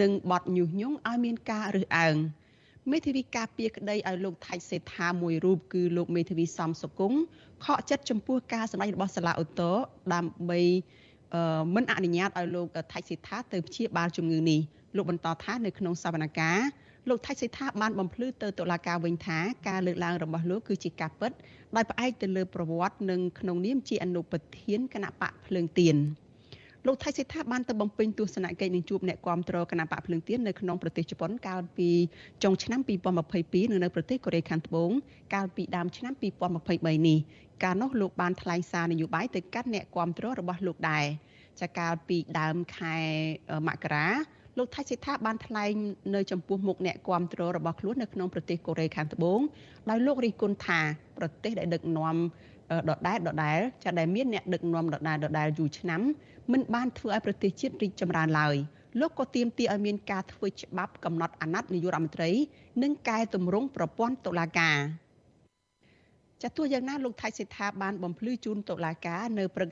[0.00, 2.16] និងបទញុះញង់ឲ្យមានការរើសអើង
[2.90, 7.18] មេធាវីការពារក្តីឲ្យលោកថៃសេដ្ឋាមួយរូបគឺលោកមេធាវីសំសុគង្គ
[7.64, 9.76] ខកចិត្តចំពោះការសម្ដែងរបស់សាឡាឧត្តរ
[10.14, 10.62] ដើម្បី
[11.74, 14.60] មិនអនុញ្ញាតឲ្យលោកថៃសិដ្ឋាទៅព្យាបាលជំងឺនេះ
[14.96, 16.64] លោកបន្តថានៅក្នុងសវនកម្ម
[17.08, 21.32] លោកថៃសិដ្ឋាបានបំភ្លឺទៅតុលាការវិញថាការលើកឡើងរបស់លោកគឺជាការពិត
[21.76, 25.96] ដោយផ្អែកទៅលើប្រវត្តិនិងក្នុងនាមជាអនុប្រធានគណៈបកភ្លើងទៀន
[26.86, 31.90] លោកថៃសេដ្ឋាបានទៅបំពេញទស្សនកិច្ចនឹងជួបអ្នកគាំទ្រគណៈបកភ្លើងទៀននៅក្នុងប្រទេសជប៉ុនកាលពី
[32.42, 32.80] ចុងឆ្នាំ
[33.26, 34.90] 2022និងនៅប្រទេសកូរ៉េខាងត្បូង
[35.34, 37.18] កាលពីដើមឆ្នាំ2023នេះ
[37.62, 41.04] កាលនោះលោកបានថ្លែងសារនយោបាយទៅកាន់អ្នកគាំទ្ររបស់លោកដែរ
[41.60, 42.96] ចាកាលពីដើមខែ
[43.68, 44.06] មករា
[44.58, 45.72] លោកថៃសិដ្ឋាបានថ្លែង
[46.14, 49.40] នៅចំពោះមុខអ្នកគាំទ្ររបស់ខ្លួននៅក្នុងប្រទេសកូរ៉េខាងត្បូង
[49.90, 50.80] ដោយលោករិះគន់ថា
[51.18, 52.16] ប្រទេសដែលដឹកនាំ
[52.88, 56.00] ដដែលដដែលចាដែលមានអ្នកដឹកនាំដដែលដដែលយូរឆ្នាំ
[56.52, 58.56] មិនបានធ្វើឲ្យប្រទេសជាតិរីកចម្រើនឡើយ
[59.00, 62.30] លោកក៏ទាមទារឲ្យមានការធ្វើច្បាប់កំណត់អាណត្តិនាយករដ្ឋមន្ត្រី
[62.82, 64.76] និងកែតម្រង់ប្រព័ន្ធតុលាការ
[66.42, 69.70] ចាទោះយ៉ាងណាលោកថៃសិដ្ឋាបានបំភ្លឺជូនតុលាការនៅព្រឹក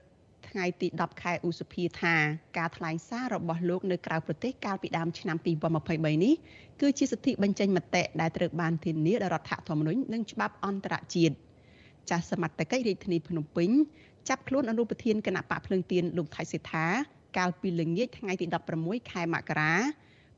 [0.48, 2.14] ថ្ងៃទី10ខែឧសភាថា
[2.59, 6.35] ការថ្លែងសាររបស់លោកនៅក្រៅប្រទេសកាលពីដើមឆ្នាំ2023នេះ
[6.81, 11.35] គឺជាសិទ្ធិបញ្ចេញមតិដែលត្រូវបានធានាដោយរដ្ឋធម្មនុញ្ញនិងច្បាប់អន្តរជាតិ
[12.11, 13.70] ចាស់សមត្ថកិច្ចរាជធានីភ្នំពេញ
[14.29, 16.87] ចាប់ខ្លួនអនុប្រធានគណៈបកភ្លើងទៀនលោកថៃសេដ្ឋា
[17.38, 18.46] កាលពីល្ងាចថ្ងៃទី
[18.79, 19.72] 16ខែមករា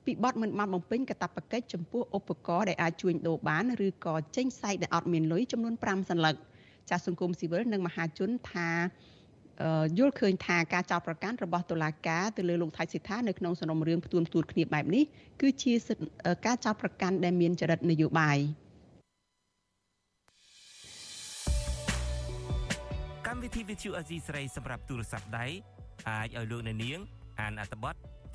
[0.07, 6.35] ពីបទមិនបានបំពេញកាតព្វកិច្ចចំពោះឧបករណ៍ដែលអាចជួញដូរបានឬក៏ចេញសាយដែលអត់មានលុយចំនួន5សន្លឹក
[6.91, 8.71] ចាស់សង្គមស៊ីវិលនិងមហាជនថា
[9.99, 15.05] យល់ឃើញថាការចោទប្រកាន់របស់តុលាការទៅលើលោកថៃសិដ្ឋានៅក្នុងសំណុំរឿងផ្ទួនផ្ទួនគ្នាបែបនេះ
[15.41, 15.73] គឺជា
[16.47, 18.39] ការចោទប្រកាន់ដែលមានចរិតនយោបាយ
[23.27, 25.47] កម្មវិធី Vithu Azizi ស្រីសម្រាប់ទូរស័ព្ទដៃ
[26.09, 26.99] អាចឲ្យលោកអ្នកនាង
[27.41, 28.16] អានអត្ថបទទ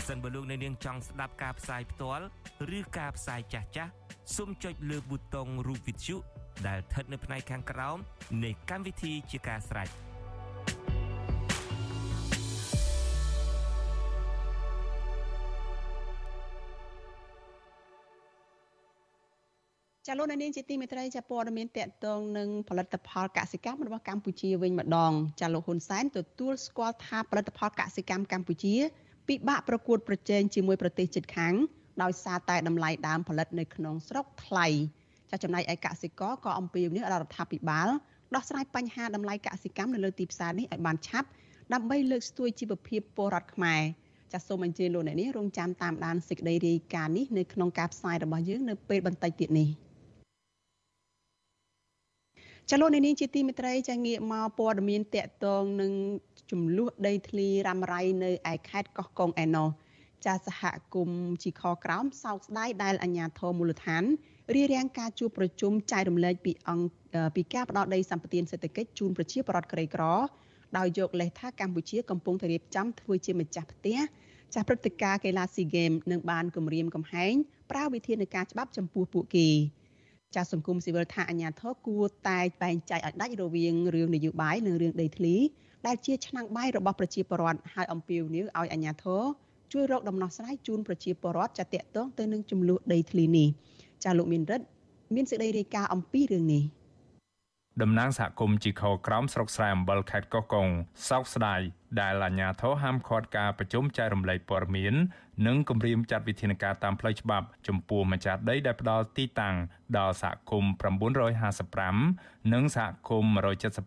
[0.00, 2.24] ប្រសិនបើលោកអ្នកនាងចង់ស្ដាប់ការផ្សាយផ្ទាល់
[2.78, 3.90] ឬការផ្សាយចាស់ចាស់
[4.36, 6.16] សូមចុចលើប៊ូតុងរូបវិទ្យុ
[6.66, 7.98] ដែលស្ថិតនៅផ្នែកខាងក្រោម
[8.44, 9.88] នៃកម្មវិធីជាការស្ដាយ
[20.06, 28.76] ចាលោកនាងជាទីមេត្រីចាព័ត៌មានតកតងនឹងផលិតផលកសិកម្មរបស់កម្ពុជាវិញម្ដងចាលោកហ៊ុនសែនទទួលស្គាល់ថាផលិតផលកសិកម្មកម្ពុជា
[29.30, 31.54] ពិបាកប្រកួតប្រជែងជាមួយប្រទេសជិតខាង
[32.02, 34.66] ដោយសារតែតម្លៃដើមផលិតនៅក្នុងស្រុកថ្លៃ
[35.30, 37.88] ចាចំណែកឯកសិករក៏អំពាវនាវដល់រដ្ឋាភិបាល
[38.34, 41.28] ដោះស្រាយបញ្ហាតម្លៃកសិកម្មនៅលើទីផ្សារនេះឲ្យបានឆាប់
[41.74, 43.82] ដើម្បីលើកស្ទួយជីវភាពពលរដ្ឋខ្មែរ
[44.32, 49.68] ចាសសូមអញ្ជើញលោកអ្នកនាងរងចាំតាមដានសេចក្តីរាយការណ៍នេះនៅក្នុងការផ្សាយរបស់យើងនៅពេលបន្តិចទៀតនេះ។
[52.72, 55.92] ចលនានេះជាទីមេត្រីចាងាកមកព័ត៌មានតកតងនឹង
[56.50, 59.68] ចំនួនដីធ្លីរ៉ាំរ៉ៃនៅឯខេត្តកោះកុងឯណោះ
[60.26, 60.62] ចាសហ
[60.94, 64.04] គមន៍ជីខក្រោមសោកស្ដាយដែលអាជ្ញាធរមូលដ្ឋាន
[64.54, 66.86] រៀបរៀងការជួបប្រជុំចែករំលែកពីអង្គ
[67.36, 70.04] ពីការផ្ដោតដីសម្បត្តិសេដ្ឋកិច្ចជូនប្រជាពលរដ្ឋក្រីក្រ
[70.78, 73.98] ដោយយកលេសថាកម្ពុជាកំពុងតែរៀបចំធ្វើជាម្ចាស់ផ្ទះ
[74.54, 77.34] ចាស់ព្រឹត្តិការណ៍កីឡាស៊ីហ្គេមនឹងបានគម្រាមកំហែង
[77.70, 79.48] ប្រើវិធានការច្បាប់ចំពោះពួកគេ។
[80.34, 85.36] ចាស់សង្គមស៊ីវិលថាអាញាធរគួរតែបែងចែកឲ្យដាច់រវាងរឿងនយោបាយនិងរឿងដីធ្លី
[85.86, 89.22] ដែលជាឆ្នាំងបាយរបស់ប្រជាពលរដ្ឋហើយអំពាវនាវឲ្យអាញាធរ
[89.72, 93.48] ជួយរកដំណោះស្រាយជូនប្រជាពលរដ្ឋចាតកតងទៅនឹងចំនួនដីធ្លីនេះ
[94.04, 94.66] ចាលោកមានរិទ្ធ
[95.14, 96.62] មានសេចក្តីរាយការណ៍អំពីរឿងនេះ
[97.82, 100.66] តំណាងសហគមន៍ជីខក្រោមស្រុកស្រែអំបិលខេត្តកោះកុង
[101.08, 101.60] សោកស្ដាយ
[102.00, 104.94] ដែលអាជ្ញាធរហាមឃាត់ការប្រជុំចែករំលែកព័ត៌មាន
[105.46, 109.56] និងគម្រាមចាត់វិធានការតាមផ្លូវច្បាប់ចំពោះម្ចាស់ដីដែលផ្ដល់ទីតាំង
[109.98, 110.72] ដល់សហគមន៍
[111.42, 113.32] 955និងសហគមន៍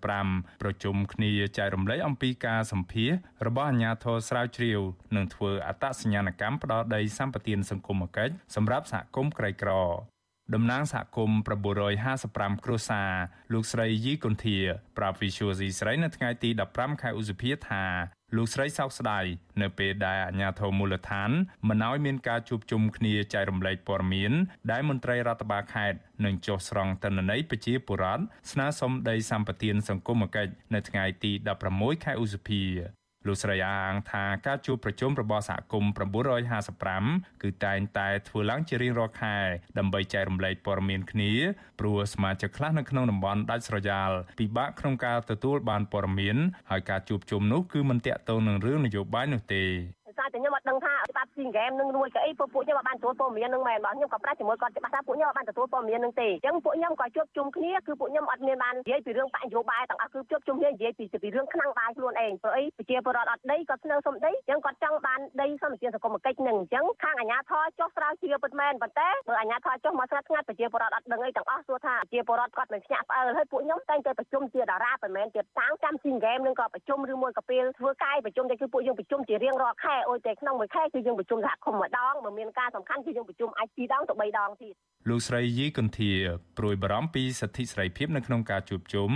[0.03, 3.09] 175ប្រជុំគ្នាចែករំលែកអំពីការសម្ភាស
[3.47, 4.79] របស់អាជ្ញាធរស្រាវជ្រាវ
[5.15, 9.71] និងធ្វើអត្តសញ្ញាណកម្មផ្ដល់ដីសម្បត្តិសង្គមគិច្ចសម្រាប់សហគមន៍ក្រីក្រ
[10.53, 11.37] តំណាងសហគមន៍
[12.01, 13.11] 955គ្រួសារ
[13.53, 14.57] លោកស្រីយីកុនធា
[14.97, 17.83] ប្រាប់ Visual C ស្រីនៅថ្ងៃទី15ខែឧសភាថា
[18.35, 19.25] លោកស្រីសោកស្ដាយ
[19.61, 21.31] នៅពេលដែលអាជ្ញាធរមូលដ្ឋាន
[21.67, 24.31] មិនអោយមានការជួបជុំគ្នាចែករំលែកព័ត៌មាន
[24.71, 31.31] ដែលមន្ត្រីរដ្ឋបាលខេត្តនឹងចុះស្រង់ទិន្នន័យប្រជាពលរដ្ឋស្នើសុំដីសម្បត្តិសង្គមគិច្ចនៅថ្ងៃទី
[31.67, 32.63] 16ខែឧសភា
[33.27, 35.91] លោកស្រីអាងថាការជួបប្រជុំរបស់សហគមន៍
[36.67, 39.37] 955គឺតែងតែធ្វើឡើងជារៀងរាល់ខែ
[39.77, 41.31] ដើម្បីចែករំលែកព័ត៌មានគ្នា
[41.79, 46.37] ព្រោះសមាជិកខ្លះនៅក្នុងតំបន់ដាច់ស្រយាលពិបាកក្នុងការទទួលបានព័ត៌មាន
[46.69, 49.63] ហើយការជួបជុំនោះគឺមិនតាក់ទងនឹងរឿងនយោបាយនោះទេ
[51.43, 84.73] ស៊ីហ្គេមនឹងរួចក៏អីពួកពួកខ្ញុំអត់បានទទួលព័ត៌មាននឹងមែនបាទខ្ញុំក៏ប្រាស់ជាមួយគាត់ច្បាស់ថាពួកខ្ញុំអត់បានទទួលព័ត៌មាននឹងទេអញ្ចឹងពួកខ្ញុំក៏ជួបជុំគ្នាគឺពួកខ្ញុំអត់មានបាននិយាយពីរឿងបញ្ញោបាយទាំងអស់គឺជួបជុំគ្នានិយាយពីពីរឿងខ្លាំងបាយខ្លួនឯងព្រោះអីប្រជាពលរដ្ឋអត់ដីគាត់ស្នើសុំដីអញ្ចឹងគាត់ចង់បានដីសម្បត្តិសង្គមគិច្ចនឹងអញ្ចឹងខាងអាជ្ញាធរចុះស្រាវជ្រាវពិតមែនប៉ុន្តែបើអាជ្ញាធរចុះមកស្ងាត់ស្ងាត់ប្រជាពលរដ្ឋអត់ដឹងអីទាំងអស់សួរថាប្រជាពលរដ្ឋគាត់មិនភ្ញាក់ផ្អើលហើយពួកខ្ញុំតែងតែប្រជុំជាតារាមិនមែនជាតាំងកម្មស៊ីហ្គេមនឹងក៏ប្រជុំឬមួយក៏ពេលធ្វើកាយប្រជុំតែគឺពួកយើងប្រជុំជារៀងរាល់ខែអូយតែក្នុងមួយខែគឺយើងប្រជុំសហគមន៍ម្ដងបើមានការសំខាន់គឺយើងប្រជុំអាច2ដងទៅ3ដងទៀត
[85.09, 86.11] លោកស្រីយីកន្ធា
[86.57, 89.09] ព្រួយបារម្ភពីសិទ្ធិសេរីភាពនៅក្នុងការជួបជុំ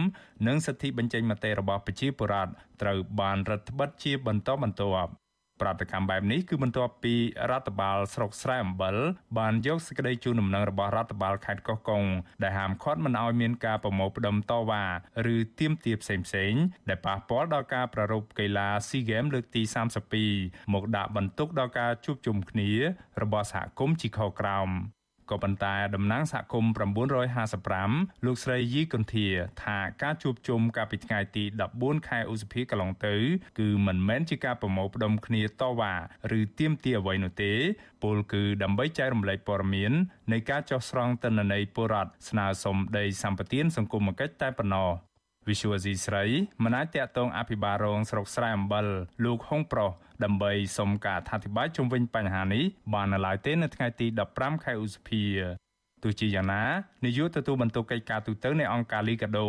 [0.47, 2.51] និងសិទ្ធិបញ្ចេញមតិរបស់ប្រជាពលរដ្ឋ
[2.81, 5.11] ត្រូវបានរដ្ឋបិទជាបន្តបន្ទាប់
[5.61, 7.15] ប្រតិកម្មបែបនេះគឺបន្ទាប់ពី
[7.49, 8.95] រដ្ឋបាលស្រុកស្រែអំបិល
[9.37, 12.03] បានយកសេចក្តីជូនដំណឹងរបស់រដ្ឋបាលខេត្តកោះកុង
[12.43, 14.83] ដែលហាមឃាត់មិនឲ្យមានការប្រមូលផ្ដុំតវ៉ា
[15.33, 19.61] ឬទាមទារផ្សេងៗដែលប៉ះពាល់ដល់ការប្រារព្ធកីឡា SEA Games លើកទី
[20.17, 22.69] 32មកដាក់បន្ទុកដល់ការជួបជុំគ្នា
[23.21, 24.69] របស់សហគមន៍ជីខក្រោម
[25.31, 26.71] ក៏ប៉ុន្តែតំណាងសហគមន៍
[27.49, 29.27] 955លោកស្រីយីកន្ធា
[29.63, 31.43] ថាការជួបជុំកាលពីថ្ងៃទី
[31.75, 33.15] 14ខែឧសភាកន្លងទៅ
[33.59, 35.93] គឺមិនមែនជាការប្រមូលផ្ដុំគ្នាតវ៉ា
[36.39, 37.53] ឬទាមទារអ្វីនោះទេ
[38.03, 39.91] ពលគឺដើម្បីចែករំលែកព័ត៌មាន
[40.31, 44.89] នៃការចោះស្រង់ទិន្នន័យបុរដ្ឋស្នើសុំដីសម្បត្តិសង្គមគិច្ចតែប៉ុណ្ណោះ
[45.47, 46.25] វិសុវអាស៊ីស្រី
[46.63, 48.85] មិនអាចតាក់ទងអភិបាលរងស្រុកស្រែអំបិល
[49.25, 49.91] លោកហុងប្រុស
[50.23, 55.23] ដើម្បីសុំការអធិប្បាយជុំវិញបញ្ហានេះបាននៅឡើយទេនៅថ្ងៃទី15ខែឧសភា
[56.03, 56.63] ទោះជាយ៉ាងណា
[57.05, 59.47] នាយកទទួលបន្ទុកកិច្ចការទូតនៃអង្គការលីកាដូ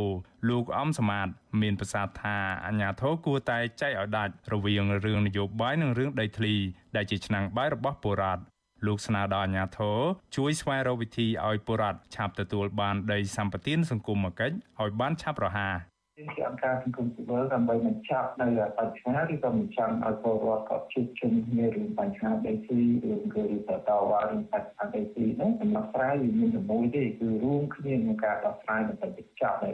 [0.49, 1.29] លោកអំសមាត
[1.61, 6.55] មានប្រសាសន៍ថាអាញាធរគួរតែចែកឲ្យដាច់រវាងរឿងនយោបាយនិងរឿងដីធ្លី
[6.97, 8.43] ដែលជាឆ្នាំងបាយរបស់ពលរដ្ឋ
[8.87, 9.99] លោកស្នើដល់អាជ្ញាធរ
[10.37, 15.75] ជួយស្វែងរកវិធីឲ្យពលរដ្ឋឆាប់ទទួលបានដីសម្បត្តិសង្គមគិច្ចឲ្យបានឆាប់រហ័ស
[16.19, 18.47] ជាអង្គការសង្គមស៊ីវិលដើម្បីបញ្ចប់នៅ
[18.79, 29.71] បញ្ហាឬក៏មិនចង់ឲ្យពលរដ្ឋគាត់ជួបជុំគ្នារឿងបញ្ហាដីធ្លីរឿងគឺតតវ៉ារឿងបញ្ហាដីធ្លីហ្នឹងដំណោះស្រាយវាមានតែមួយទេគឺរួមគ្នាក្នុងការដោះស្រាយដើម្បីបញ្ចប់នៅ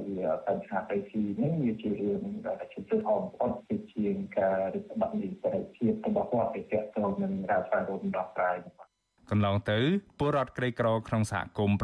[0.47, 8.57] បញ្ហាដីធ្លីហ្នឹងវាជារឿងដែលជាទិសអមផុតពីជាងការរឹតបន្តឹងនៃសេរីភាពរបស់គាត់ទៅទាក់ទងនឹងការស្វែងរកដំណោះស្រាយ
[9.31, 9.79] កន្លងទៅ
[10.19, 11.77] ពលរដ្ឋក្រីក្រក្នុងសហគមន៍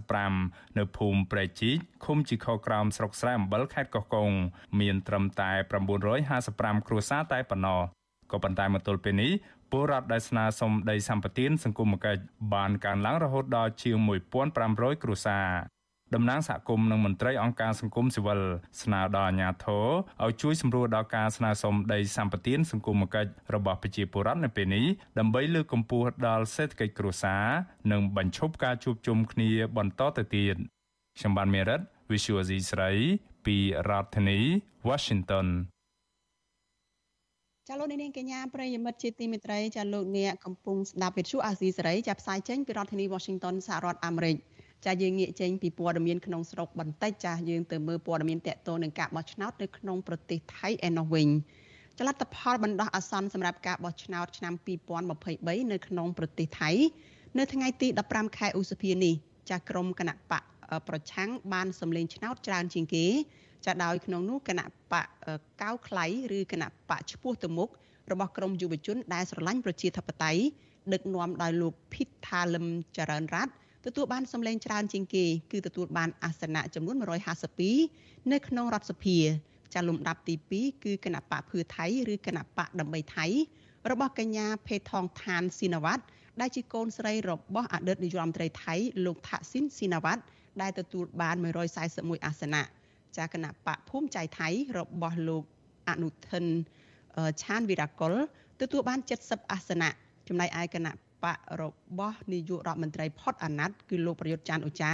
[0.00, 4.30] 955នៅភូមិព្រែកជីកឃុំជីខក្រោមស្រុកស្រែអំបិលខេត្តកោះកុង
[4.80, 5.50] មានត្រឹមតែ
[6.20, 7.80] 955គ្រួសារតែប៉ុណ្ណោះ
[8.32, 9.32] ក៏ប៉ុន្តែមកទល់ពេលនេះ
[9.70, 12.22] ពលរដ្ឋដែលស្នើសុំដីសម្បត្តិសង្គមគិច្ច
[12.54, 13.96] បានកើនឡើងរហូតដល់ជាង
[14.50, 15.48] 1500គ្រួសារ
[16.14, 18.40] តំណាងសហគមន៍និងមន្ត្រីអង្គការសង្គមស៊ីវិល
[18.82, 19.86] ស្នើដល់អាជ្ញាធរ
[20.24, 24.86] ឲ្យជួយសម្រួលដល់ការស្នើសុំដីសម្បត្តិសង្គមគិច្ចរបស់ប្រជាពលរដ្ឋនៅពេលនេះ
[25.18, 27.44] ដើម្បីលើកកម្ពស់ដល់សេដ្ឋកិច្ចគ្រួសារ
[27.92, 30.56] និងបញ្ឈប់ការជួបជុំគ្នាបន្តទៅទៀត
[31.18, 32.90] ខ្ញុំបានមេរិត Visual C ស្រី
[33.46, 33.56] ពី
[33.88, 34.38] រដ្ឋធានី
[34.88, 35.48] Washington
[37.68, 44.36] ចាលោកនាងកញ្ញាប្រិយមិត្តជាទីមេត្រីចាលោកអ្នកកំពុងស្ដាប់វិទ្យុអាស៊ីសេរីចាប់ផ្សាយចេញពីរដ្ឋធានី Washington សហរដ្ឋអាមេរិក
[44.84, 51.28] ចាយើងងាកចេញពីព័ត៌មានក្នុងស្រុកបន្តិចចាយើងទៅមើលព័ត៌មានតកតទៅនឹងការបោះឆ្នោតនៅក្នុងប្រទេសថៃឯណោះវិញ
[51.98, 54.54] ចលនាផលបណ្ដោះអាសន្នសម្រាប់ការបោះឆ្នោតឆ្នាំ
[55.12, 56.70] 2023នៅក្នុងប្រទេសថៃ
[57.38, 59.14] នៅថ្ងៃទី15ខែឧសភានេះ
[59.48, 60.42] ចាស់ក្រុមគណៈបក
[60.88, 63.06] ប្រឆាំងបានសម្លេងឆ្នោតច្រើនជាងគេ
[63.66, 65.06] ចាដោយក្នុងនោះគណៈបក
[65.62, 67.68] កៅខ្លៃឬគណៈបកឈ្មោះទៅមុខ
[68.12, 70.42] របស់ក្រមយុវជនដែលស្រឡាញ់ប្រជាធិបតេយ្យ
[70.92, 72.66] ដឹកនាំដោយលោកភិតថាលឹម
[72.96, 73.52] ចរិនរ័ត្ន
[73.86, 76.96] ទទួលបានសម្លេងច្រើនជាងគេគឺទទួលបានអាសនៈចំនួន
[77.62, 79.18] 152នៅក្នុងរដ្ឋសភា
[79.74, 83.26] ចាលំដាប់ទី2គឺគណៈបកភឿថៃឬគណៈបកដើម្បីថៃ
[83.90, 86.04] របស់កញ្ញាភេថងឋានស៊ីណាវ៉ាត់
[86.40, 90.22] ដែលជាកូនស្រីរបស់អតីតនាយករដ្ឋមន្ត្រីថៃលោកថាក់ស៊ីនស៊ីណាវ៉ាត់
[90.62, 91.36] ដែលទទួលបាន
[91.80, 92.62] 141អាសនៈ
[93.16, 95.44] ចាគណៈបកភូមិចៃថៃរបស់លោក
[95.88, 96.44] អនុធិន
[97.42, 98.14] ឆានវីរ៉ាកុល
[98.60, 99.88] ទទួលបាន70អាសនៈ
[100.28, 101.62] ចំណែកឯគណៈ បករ
[101.98, 104.92] បស់នាយករដ្ឋមន្ត្រីផុតអាណត្តិគឺលោកប្រយុទ្ធច័ន្ទអូចា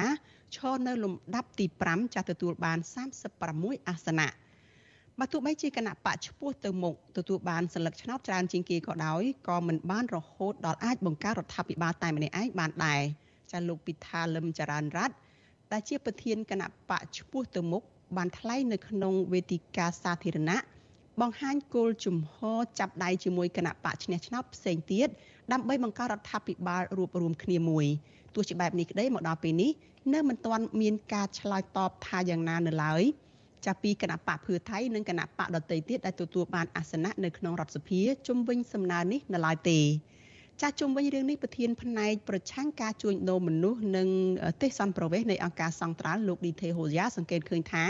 [0.57, 2.79] ឈរនៅលំដាប់ទី5ចាស់ទទួលបាន
[3.35, 4.29] 36អាសនៈ
[5.19, 13.03] បើទោះបីជាគណៈបកឈ្មោះទៅមុខទទួលបានសិលឹកឆ្នោតច្រើនជាងគេក៏ដោយក៏មិនបានរហូតដល់អាចបង្កើតរដ្ឋាភិបាលតែម្នាក់ឯងបានដែរ
[13.53, 15.15] ចាលោកពិថាលឹមចរានរ័ត្ន
[15.73, 17.83] ដែលជាប្រធានគណៈបកឈ្មោះទៅមុខ
[18.17, 20.59] បានថ្លែងនៅក្នុងវេទិកាសាធារណៈ
[21.21, 25.09] បង្ហាញគោលជំហរចាប់ដៃជាមួយគណៈបកឈ្នះឆ្នោតផ្សេងទៀត
[25.53, 27.87] ដើម្បីបង្កើតរដ្ឋាភិបាលរួបរวมគ្នាមួយ
[28.35, 29.71] ទោះជាបែបនេះក្តីមកដល់ពេលនេះ
[30.15, 33.03] នៅមិនទាន់មានការឆ្លើយតបថាយ៉ាងណានៅឡើយ
[33.67, 39.81] ចាពីគណៈបកភឿថៃនិងគណៈបកដតីទៀតដែលទទួលបានអាសនៈនៅក្នុងរដ្ឋសភាជុំវិញសំណើនេះនៅឡើយទេ
[40.61, 44.09] ចាស់ជុំវិញរឿងនេះប្រធានផ្នែកប្រឆាំងការជួញដូរមនុស្សនិង
[44.63, 47.85] ទេសន្តប្រវេសនៃអង្គការសង្ត្រាល់លោកឌីថេហូយ៉ាសង្កេតឃើញថា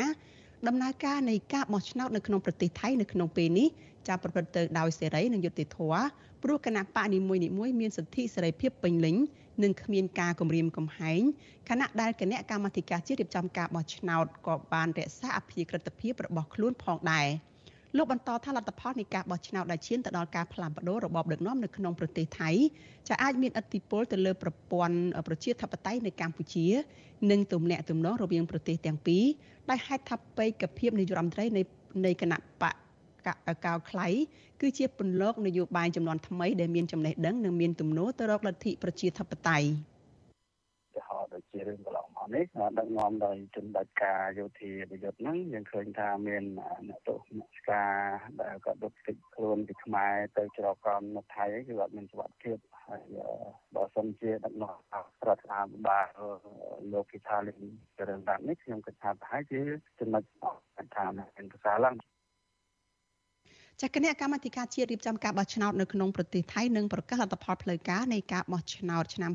[0.69, 3.69] ដំណើរការនៃការបោះឆ្នោតនៅក្នុងប្រទេសថៃនៅក្នុងពេលនេះ
[4.09, 6.05] ចាប់ប្រព្រឹត្តទៅដោយសេរីនិងយុត្តិធម៌
[6.43, 9.17] ព្រោះគណៈបកនីមួយៗមានសិទ្ធិសេរីភាពពេញលេញ
[9.63, 11.23] និងគ្មានការគំរាមកំហែង
[11.69, 17.27] ខណៈដែលគណៈកម្មាធិការជាតិរៀបចំការបោះឆ្នោតក៏បានរក្សាអភិក្រិតភាពរបស់ខ្លួនផងដែរ
[17.97, 22.51] លោកបន្តថាលទ្ធផលនៃការបោះឆ្នោតដែលឈានទៅដល់ការផ្លាស់ប្តូររបបដឹកនាំនៅក្នុងប្រទេសថៃ
[23.09, 24.97] จะអាចមានឥទ្ធិពលទៅលើប្រព័ន្ធ
[25.29, 26.67] ប្រជាធិបតេយ្យនៅកម្ពុជា
[27.31, 29.25] និងទំនាក់ទំនងរវាងប្រទេសទាំងពីរ
[29.71, 31.63] ដែលហេតុថាបេក្ខភាពនាយរដ្ឋមន្ត្រីនៃ
[32.07, 32.65] នៃគណៈប
[33.27, 33.29] ក
[33.65, 34.09] កៅខ្លៃ
[34.61, 39.67] គឺជាពន្លកនយោបាយចំនួនថ្មីដែលមានចំណេះដឹងនិងមានទំនោរទៅរកលទ្ធិប្រជាធិបតេយ្យ
[40.95, 42.45] ទៅហៅដូចជារឿងកន្លងមក នេះ
[42.79, 46.45] ដឹកនាំដោយជនបដិការយោធាប្រយុទ្ធហ្នឹងយើងឃើញថាមាន
[46.89, 47.95] អ្នកទោសអ្នកស្ការ
[48.43, 53.03] ដែលក៏ដុតទឹកខ្លួនពីខ្មែរទៅច្រកក្រមនៅថៃគឺអត់មានសុវត្ថិភាពហើយ
[53.75, 54.77] បើសិនជាដឹកនាំ
[55.27, 56.07] រដ្ឋាភិបាល
[56.93, 57.61] លោកពិថាលិន
[57.99, 59.61] ចរិនរ័ត្ននេះខ្ញុំគិតថាប្រហែលជា
[60.01, 60.23] ចំណុច
[60.97, 61.95] ថាមានប្រសើរឡើង
[63.83, 69.33] ចាគណៈកម្មាធិការជាតិរៀបចំការបោះឆ្នោតនៅក្នុងប្រទេសថៃនឹងប្រកាសលទ្ធផលផ្លូវការនៃការបោះឆ្នោតឆ្នាំ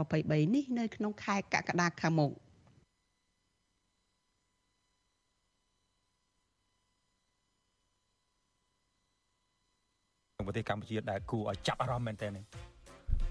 [0.00, 2.30] 2023នេះនៅក្នុងខែកក្កដាខាងមុខ
[10.46, 12.38] ប្រទេសកម្ពុជាដែលគួរឲ្យចាប់អារម្មណ៍មែនទែន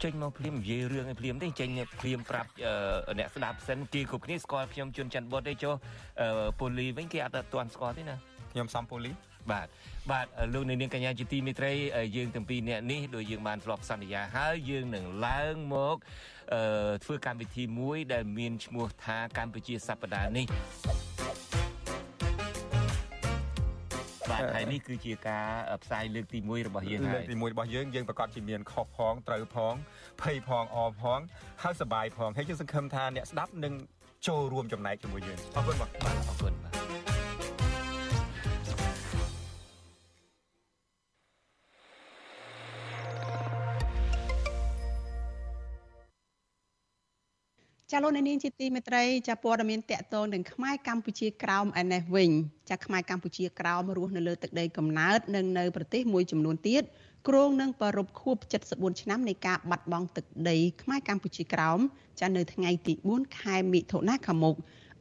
[0.03, 1.69] ចេញមកភ្លាមនិយាយរឿងឲ្យភ្លាមទេចេញ
[2.01, 2.49] ភ្លាមប្រាប់
[3.19, 5.73] អ្នកស្ដាប់សិនគេគ្រប់គ្នាស្គាល់ខ្ញុំជួនច័ន្ទបុតទេចុះ
[6.59, 8.15] ពូលីវិញគេអត់ទាន់ស្គាល់ទេណា
[8.51, 9.13] ខ្ញុំសំពូលី
[9.51, 9.67] បាទ
[10.11, 11.71] បាទលោកនាងកញ្ញាជាទីមេត្រី
[12.15, 15.95] យើងទាំងពីរនាក់នេះដោយយើងបានធ្លាប់សន្យាហើយយើងនឹងឡើងមក
[16.53, 20.45] អឺធ្វើកម្មវិធីមួយដែលមានឈ្មោះថាកម្ពុជាសប្តាហ៍នេះ
[24.31, 25.47] បាទហើយនេះគឺជាការ
[25.83, 29.73] ផ្សាយលើកទី1របស់យើងហើយលើកទី1របស់យើងយើងប្រកាសជាមានខុសផងត្រូវផង
[30.21, 31.19] ភ័យផងអផង
[31.63, 33.73] ហើយសបាយផងហើយយើងសង្ឃឹមថាអ្នកស្ដាប់នឹង
[34.27, 36.80] ចូលរួមចំណែកជាមួយយើងអរគុណបាទអរគុណបាទ
[47.93, 52.31] ចាលោកនាងជាទីមេត្រីចាព័ត៌មានតកតងនឹងខ្មែរកម្ពុជាក្រោមឯនេះវិញ
[52.69, 56.83] ចាខ្មែរកម្ពុជាក្រោមរស់នៅលើទឹកដីកំណើតនិងនៅប្រទេសមួយចំនួនទៀត
[57.27, 58.37] គ្រងនឹងប្រពខួប
[58.69, 61.79] 74ឆ្នាំនៃការបាត់បង់ទឹកដីខ្មែរកម្ពុជាក្រោម
[62.21, 64.55] ចានៅថ្ងៃទី4ខែមិថុនាខាងមុខ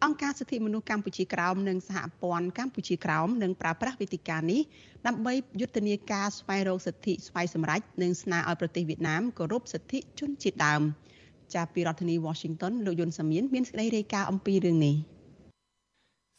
[0.04, 4.60] អង្គការសិទ្ធិមនុស្សកម្ពុជាក្រោមនិងសហព័ន្ធកម្ពុជាក្រោមនឹងប្រើប្រាស់វេទិកានេះ
[5.06, 10.82] ដើម្បីយុទ្ធនាការស្វែងរកសិទ្ធិស្វ័យសម្រេចនិងស្នើឲ្យប្រទេសវៀតណាមគោរពសិទ្ធិជនជាតិដើម។
[11.54, 14.96] ចាប់ពីរដ្ឋធានី Washington លោកយុនសាមៀនមានសេចក្តីរាយការណ៍អំពីរឿងនេះ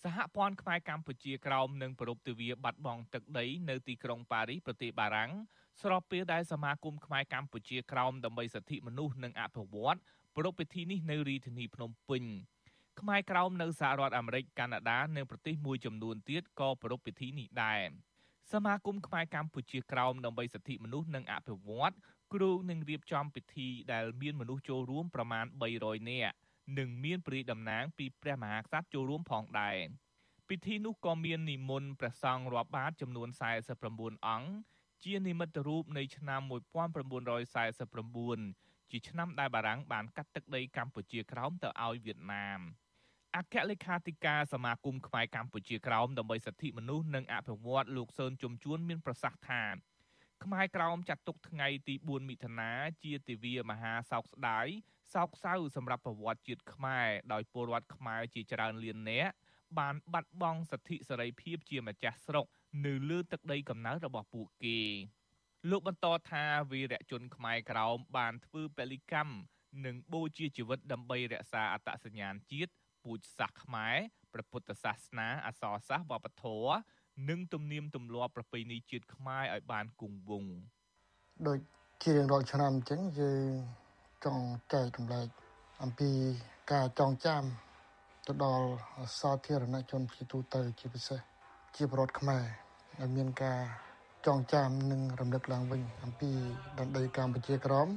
[0.03, 5.31] សហព័ន្ធខ្មែរកម្ពុជាក្រោមនឹងប្រពៃទិវាបាត់បង់ទឹកដីនៅទីក្រុងប៉ារីសប្រទេសបារាំង
[5.81, 9.97] ស្របពេលដែលសមាគមខ្មែរកម្ពុជាក្រោមដើម្បីសិទ្ធិមនុស្សនិងអភិវឌ្ឍ
[10.37, 12.23] ប្រពៃពិធីនេះនៅរាជធានីភ្នំពេញ
[12.99, 17.81] ខ្មែរក្រោមនៅសហរដ្ឋអាមេរិកកាណាដានិងប្រទេសមួយចំនួនទៀតក៏ប្រពៃពិធីនេះដែរ
[18.53, 21.93] សមាគមខ្មែរកម្ពុជាក្រោមដើម្បីសិទ្ធិមនុស្សនិងអភិវឌ្ឍ
[22.33, 25.45] គ្រូនឹងរៀបចំពិធីដែលមានមនុស្សចូលរួមប្រមាណ
[25.77, 26.35] 300នាក់
[26.77, 29.77] និងមានព្រាយតំណាងពីព្រះមហាក្សត្រចូលរួមផងដែរ
[30.49, 33.29] ពិធីនោះក៏មាននិមន្តព្រះសង្ឃរាប់បាតចំនួន
[33.77, 34.49] 49អង្គ
[35.03, 36.51] ជានិមិត្តរូបនៃឆ្នាំ1949
[38.91, 42.59] ជាឆ្នាំដែលបារាំងបានកាត់ទឹកដីកម្ពុជាក្រោមទៅឲ្យវៀតណាម
[43.35, 49.63] អគ្គលេខាធិការសមាគមខ្មែរកម្ពុជាក្រោមដើម្បីសិទ្ធិមនុស្សនិងអភិវឌ្ឍលោកសឿនជំជួនមានប្រសាសន៍ថា
[50.43, 52.71] ខ្មែរក្រោមចាត់ទុកថ្ងៃទី4មិថុនា
[53.03, 54.67] ជាទិវាមហាសោកស្ដាយ
[55.13, 59.31] សោកសៅសម្រាប់ប្រវត្តិជាតិខ្មែរដោយពលរដ្ឋខ្មែរជាច្រើនលាននាក់
[59.79, 62.45] បានបាត់បង់សិទ្ធិសេរីភាពជាម្ចាស់ស្រុក
[62.85, 64.79] នៅលើទឹកដីកំណើតរបស់ពួកគេ
[65.69, 69.35] លោកបន្តថាវីរៈជនខ្មែរក្រោមបានធ្វើពលិកម្ម
[69.85, 72.71] និងបូជាជីវិតដើម្បីរក្សាអត្តសញ្ញាណជាតិ
[73.03, 73.97] ពូជសាសន៍ខ្មែរ
[74.33, 76.73] ព្រះពុទ្ធសាសនាអក្សរសាស្ត្រវប្បធម៌
[77.29, 80.53] និងទំនៀមទម្លាប់ប្រពៃណីជាតិខ្មែរឲ្យបានគង់វង្ស
[81.47, 81.59] ដូច
[82.03, 83.49] ជារៀងរាល់ឆ្នាំអញ្ចឹងយើង
[84.25, 85.27] ចង់ចែកចម្លែក
[85.83, 86.09] អំពី
[86.71, 87.43] ការចងចាំ
[88.27, 88.67] ទៅដល់
[89.19, 91.19] សាធារណជនជាទូទៅជាពិសេស
[91.75, 92.43] ជាប្រវត្តិខ្មែរ
[92.99, 93.59] ដែលមានការ
[94.25, 96.31] ចងចាំនិងរំលឹកឡើងវិញអំពី
[96.79, 97.87] ដណ្ដីកម្ពុជាក្រម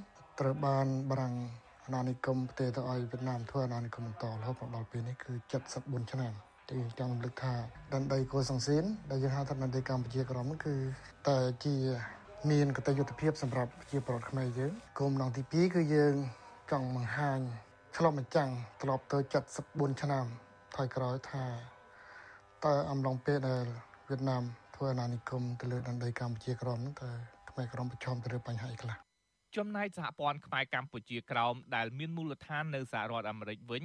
[0.40, 1.34] ត្រូវបានបារាំង
[1.84, 5.32] អាណានិគមប្រទេសទៅឲ្យវៀតណាមធ្វើអាណានិគមបន្តរហូតដល់ពេលនេះគឺ
[5.72, 6.32] 74ឆ្នាំ
[6.70, 7.54] ទីចង់រំលឹកថា
[7.94, 10.74] ដណ្ដីកូសង្សៀនដែលយើងហៅថាដណ្ដីកម្ពុជាក្រមគឺ
[11.28, 11.76] តែជា
[12.50, 16.14] មានកតយុទ្ធភាពសម្រាប់ប្រជាពលរដ្ឋខ្មែរយើងគោលបំណងទី2គឺយើង
[16.70, 17.40] ចង់បង្ហាញ
[17.96, 18.50] ឆ្លុះបញ្ចាំង
[18.82, 19.18] ត្រឡប់ទៅ
[19.60, 20.24] 74ឆ្នាំ
[20.76, 21.44] ថយក្រោយថា
[22.64, 23.64] តើអំឡុងពេលដែល
[24.08, 24.42] វៀតណាម
[24.74, 27.10] ធ្វើអាណានិគមទៅលើដណ្ដីកម្ពុជាក្រមនោះតើ
[27.50, 28.96] ខ្មែរក្រមប្រឈមទៅលើបញ្ហាអីខ្លះ
[29.56, 33.84] ចំណែកសហព័ន្ធខ្មែរកម្ពុជាក្រោមដែលមានមូលដ្ឋាននៅសហរដ្ឋអាមេរិកវិញ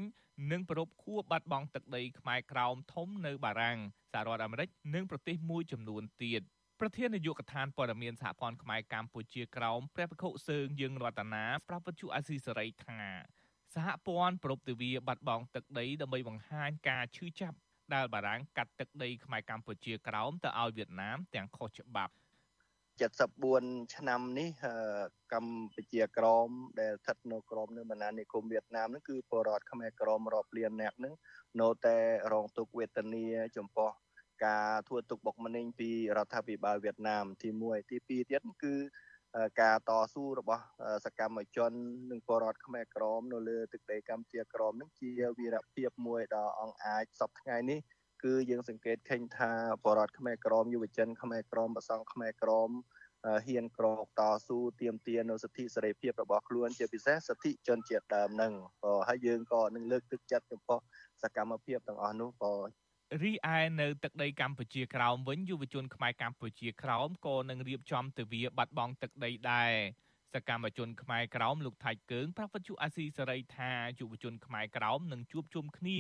[0.52, 3.78] និងប្រពខួបបាត់បង់ទឹកដីខ្មែរក្រោមធំនៅបារាំង
[4.14, 6.42] សហរដ្ឋអាមេរិកនិងប្រទេសមួយចំនួនទៀត
[6.80, 13.02] ប្រធាននាយកដ្ឋានព័ត៌មានសហព័ន្ធខ្មែរកម្ពុជាក្រោមព្រះភិក្ខុសើងយើងរតនាប្រាប់វិទ្យុអាស៊ីសេរីថា
[13.76, 17.58] សហព័ន្ធប្រពទិវាបាត់បង់ទឹកដីដើម្បីបង្ហាញការឈឺចាប់
[17.94, 22.14] ដែលបារាំងកាត់ទឹកដីខ្មែរកម្ពុជាក្រោមទៅឲ្យវៀតណាមទាំងខុសច្បាប់
[23.00, 24.50] 74ឆ្នាំនេះ
[25.34, 31.14] កម្ពុជាក្រមដែលស្ថិតនៅក្រមនៅបណ្ដានិគមវៀតណាមហ្នឹងគឺពលរដ្ឋខ្មែរក្រមរាប់លានអ្នកហ្នឹង
[31.62, 31.98] នៅតែ
[32.34, 33.26] រងទុក្ខវេទនា
[33.58, 33.90] ចំពោះ
[34.46, 38.76] ការធ្វើទុកបុកម្នេញពីរដ្ឋាភិបាលវៀតណាមទី1ទី2ទៀតគឺ
[39.62, 40.64] ការតស៊ូរបស់
[41.06, 41.72] សកម្មជន
[42.12, 47.80] និងពលរដ្ឋខ្មែរក្រមនៅលើទឹកដីកម្ពុជាក្រមនឹងជាវីរភាពមួយដ៏អង្អាចសពថ្ងៃនេះ
[48.24, 49.52] គឺយើងសង្កេតឃើញថា
[49.86, 52.70] បរតខ្មែរក្រមយុវជនខ្មែរក្រមប្រសង់ខ្មែរក្រម
[53.46, 58.54] ហ៊ានក្រកតស៊ូទាមទារនៅសិទ្ធិសេរីភាពរបស់ខ្លួនជាពិសេសសិទ្ធិជនជាតិដើមនឹង
[58.84, 60.80] ក៏ហើយយើងក៏នឹងលើកទឹកចិត្តចំពោះ
[61.24, 62.54] សកម្មភាពទាំងអស់នោះក៏
[63.24, 69.72] រីឯនៅទឹកដីកម្ពុជាក្រោមវិញយុវជនខ្មែរកម្ពុជាក្រោមក៏នឹងរៀបចំទិវាបាត់បង់ទឹកដីដែរ
[70.34, 76.00] សកម្មជនខ្មែរក្រោមលោកថៃកើងប្រាប់វិទ្យុអាស៊ីសេរីថាយុវជនខ្មែរក្រោមនឹងជួបជុំគ្នា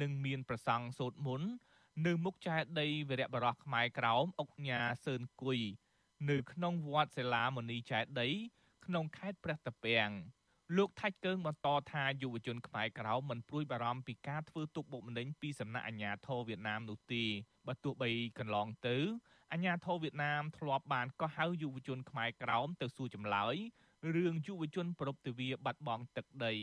[0.00, 1.50] និងមានប្រសង់សូត្រមន្ត
[2.06, 5.58] នៅមុខចែកដីវីរៈបរោះខ្មែរក្រោមអុកញ៉ាសឿនគុយ
[6.30, 8.28] នៅក្នុងវត្តសិលាមនីចែកដី
[8.86, 10.10] ក្នុងខេត្តព្រះតាពាំង
[10.76, 17.24] លោកថាច់កើងបន្តថាយុវជនខ្មែរក្រៅមិនព្រួយបារម្ភពីការធ្វើទុកបុកម្នេញពីសំណាក់អាជ្ញាធរវៀតណាមនោះទេ
[17.66, 18.96] បើទោះបីកន្លងទៅ
[19.52, 23.56] អាជ្ញាធរវៀតណាមធ្លាប់បានកោះហៅយុវជនខ្មែរក្រៅទៅសួរចម្លើយ
[24.14, 26.54] រឿងយុវជនប្រពៃទិវាបាត់បង់ទឹកដី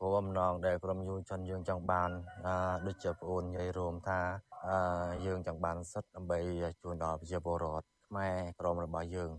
[0.00, 2.10] គោលបំណងដែលក្រុមយុវជនយើងចង់បាន
[2.86, 4.20] ដូចជាប្អូននិយាយរួមថា
[5.26, 6.38] យើងចង់បានសិទ្ធិដើម្បី
[6.82, 9.30] ជួយដល់ប្រជាពលរដ្ឋខ្មែរក្រមរបស់យើង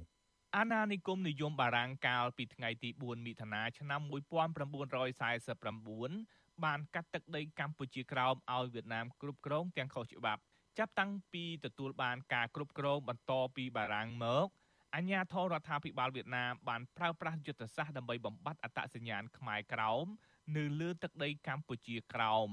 [0.58, 10.42] អាណានិគមនិយមបារាំងកាលពីថ្ងៃទី4មិថុនាឆ្នាំ1949បានកាត់ទឹកដីកម្ពុជាក្រោមឲ្យវៀតណាមគ្រប់គ្រងទាំងខុសច្បាប់
[10.78, 14.48] ចាប់តាំងពីទទួលបានការគ្រប់គ្រងបន្តពីបារាំងមក
[14.96, 20.06] អាញាធររដ្ឋាភិបាលវៀតណាមបានប្រើប្រាស់យុទ្ធសាស្ត្រដើម្បីបំបត្តិអត្តសញ្ញាណខ្មែរក្រោម
[20.54, 22.50] នៅលើទឹកដីកម្ពុជាក្រោម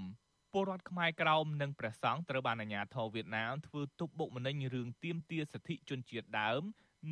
[0.53, 6.63] ពលរដ្ឋខ្មែរក្រោមនិងព្រះសង្ឃត្រូវបានអាជ្ញាធរវៀតណាមធ្វើទុកបុកម្នេញរឿងទាមទារសិទ្ធិជនជាតិដើម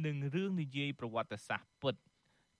[0.07, 1.95] និងរឿងនិយាយប្រវត្តិសាស្ត្រពិត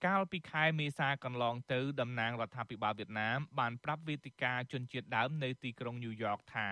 [0.05, 6.69] កាលពីខែមេសាកន្លងទៅតំណាងរដ្ឋាភិបាលវៀតណាមបានប្រាប់វេទិកាជនជាតិដើមនៅទីក្រុងញូវយ៉កថា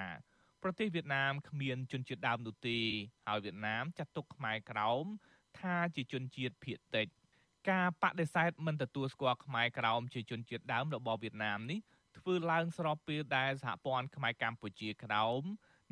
[0.63, 2.79] ប្រទេសវៀតណាមគ្មានជនជាតិដើមនោះទេ
[3.27, 5.05] ហើយវៀតណាមចាត់ទុកខ្មែរក្រោម
[5.59, 7.07] ថាជាជនជាតិភាគតិច
[7.69, 11.79] ការបដិសេធមិនទទួលស្គាល់ខ្មែរក្រោមជាជនជាតិដើមរបស់វៀតណាមនេះ
[12.17, 15.43] ធ្វើឡើងស្របពេលដែលសហព័ន្ធខ្មែរកម្ពុជាក្រោម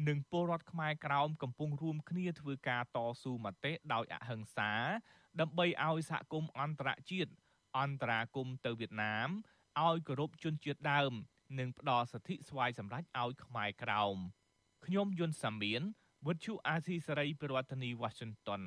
[0.07, 4.71] និងពលរដ្ឋខ្មែរក្រោមកំពុងរួមគ្នាធ្វើការតស៊ូមតិដោយអហិង្សា
[5.39, 7.31] ដើម្បីឲ្យសហគមន៍អន្តរជាតិ
[7.79, 9.29] អន្តរាគមទៅវៀតណាម
[9.85, 11.11] ឲ្យគោរពជនជាតិដើម
[11.59, 14.17] និងផ្ដល់សិទ្ធិស្វ័យសម្រេចឲ្យខ្មែរក្រោម
[14.85, 15.81] ខ្ញុំយុនសាមៀន
[16.27, 18.63] វិទ្យុអាស៊ីសេរីប្រធានាធិបតី Washington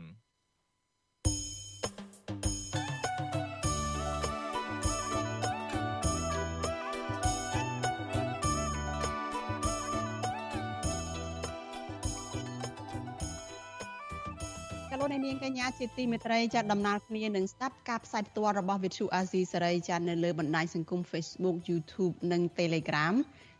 [15.30, 23.14] នាងកញ្ញាជាទីមេត្រីចាត់ដំណើរគ្នានឹងស្ដាប់ការផ្សាយផ្ទាល់របស់ Vithu Azizi សេរីចានៅលើបណ្ដាញសង្គម Facebook YouTube និង Telegram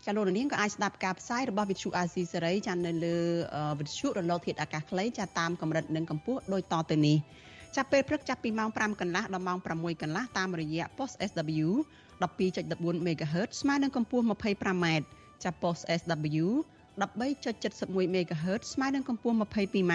[0.05, 3.17] ចាលោកនាងក៏អាចស្ដាប់ការផ្សាយរបស់ Vithu Azizi សេរីចានៅលើ
[3.79, 7.17] Vithu រលកធាតុអាកាសខ្លីចាតាមកម្រិតនិងកម្ពស់ដូចតទៅនេះ
[7.77, 11.69] ចាប់ពេលព្រឹកចាប់ពីម៉ោង5កន្លះដល់ម៉ោង6កន្លះតាមរយៈ post SW
[12.21, 14.87] 12.14 MHz ស្មើនឹងកម្ពស់ 25m
[15.45, 16.47] ចាប់ post SW
[17.01, 19.95] 13.71 MHz ស្មើនឹងកម្ពស់ 22m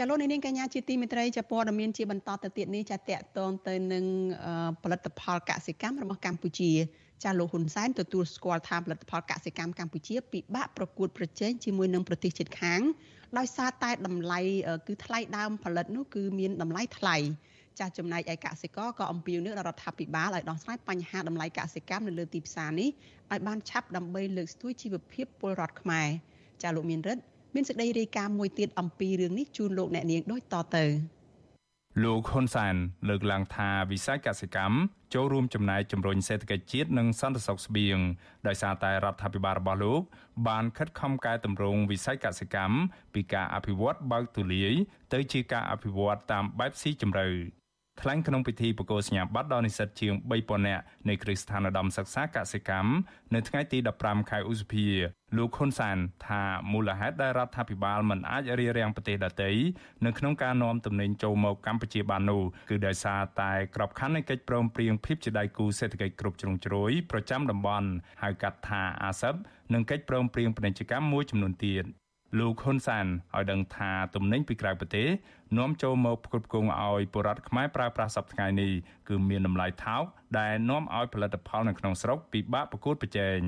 [0.00, 4.04] ចាលោកនាងកញ្ញាជាទីមេត្រីចាព័ត៌មានជាបន្តទៅទៀតនេះចាតកតងទៅនឹង
[4.82, 6.70] ផលិតផលកសិកម្មរបស់កម្ពុជា
[7.24, 12.80] ចាលោកហ៊ុនសែនទទួលស្គាល់ថាផលិតផលកសិកម្មកម្ពុជាពិបាកប្រកួតប្រជែងជាមួយនឹងប្រទេសជិតខាង
[13.38, 14.40] ដោយសារតែតម្លៃ
[14.86, 17.16] គឺថ្លៃដើមផលិតនោះគឺមានតម្លៃថ្លៃ
[17.78, 22.88] ចាស់ចំណែកឯកសិករក៏អំពាវនាវដល់រដ្ឋាភិបាលឲ្យដោះស្រាយបញ្ហាតម្លៃកសិកម្មនៅលើទីផ្សារនេះ
[23.30, 26.08] ឲ្យបានឆាប់ដើម្បីលើកស្ទួយជីវភាពពលរដ្ឋខ្មែរ
[26.62, 27.22] ចាលោកមានរិទ្ធ
[27.54, 30.84] មានសេចក្តីរាយការណ៍មួយទៀតអំពីរឿងនេះជូនលោកអ្នកនាងដូចតទៅ
[32.04, 32.74] លោកហ៊ុនសែន
[33.08, 34.76] លើកឡើងថាវិស័យកសិកម្ម
[35.14, 37.98] ចូលរួមចំណែកជំរុញសេដ្ឋកិច្ចជាតិនិងសន្តិសុខស្បៀង
[38.46, 40.02] ដោយសារតែរដ្ឋាភិបាលរបស់លោក
[40.48, 42.76] បានខិតខំកែតម្រង់វិស័យកសិកម្ម
[43.14, 44.72] ពីការអភិវឌ្ឍបើកទូលាយ
[45.12, 47.26] ទៅជាការអភិវឌ្ឍតាមបែបស៊ីជម្រៅ
[48.00, 52.90] ថ្លែងក្នុងពិធីបកគោសញ្ញាបត្រដល់និស្សិតជាង3000នាក់នៃគ្រឹះស្ថានឧត្តមសិក្សាកសិកម្ម
[53.34, 54.86] នៅថ្ងៃទី15ខែឧសភា
[55.36, 55.96] លោកហ៊ុនសាន
[56.26, 56.42] ថា
[56.72, 59.50] មូលហេតុដែលរដ្ឋាភិបាលមិនអាចរារាំងប្រទេសដទៃ
[60.06, 67.88] នៅក្នុងការនាំទំនិញចូលមកកម្ពុជាបាននោះគឺដោយសារតែក្របខ័ណ្ឌនៃកិច្ចព្រមព្រៀងភាពជាដៃគូសេដ្ឋកិច្ចគ្រប់ជ្រុងជ្រោយប្រចាំតំបន់
[68.22, 69.36] ហៅកាត់ថា ASEP
[69.74, 71.84] និងកិច្ចព្រមព្រៀងពាណិជ្ជកម្មមួយចំនួនទៀត
[72.36, 75.08] លោកហ៊ុនសានឲ្យដឹងថាទំនិញពីក្រៅប្រទេស
[75.58, 78.72] នាំចូលមកផ្គត់ផ្គង់ឲ្យពលរដ្ឋខ្មែរប្រើប្រាស់សប្តាហ៍នេះ
[79.08, 80.04] គឺមានតម្លៃថោក
[80.38, 83.40] ដែលនាំឲ្យផលិតផលនៅក្នុងស្រុកពិបាកប្រកួតប្រជែង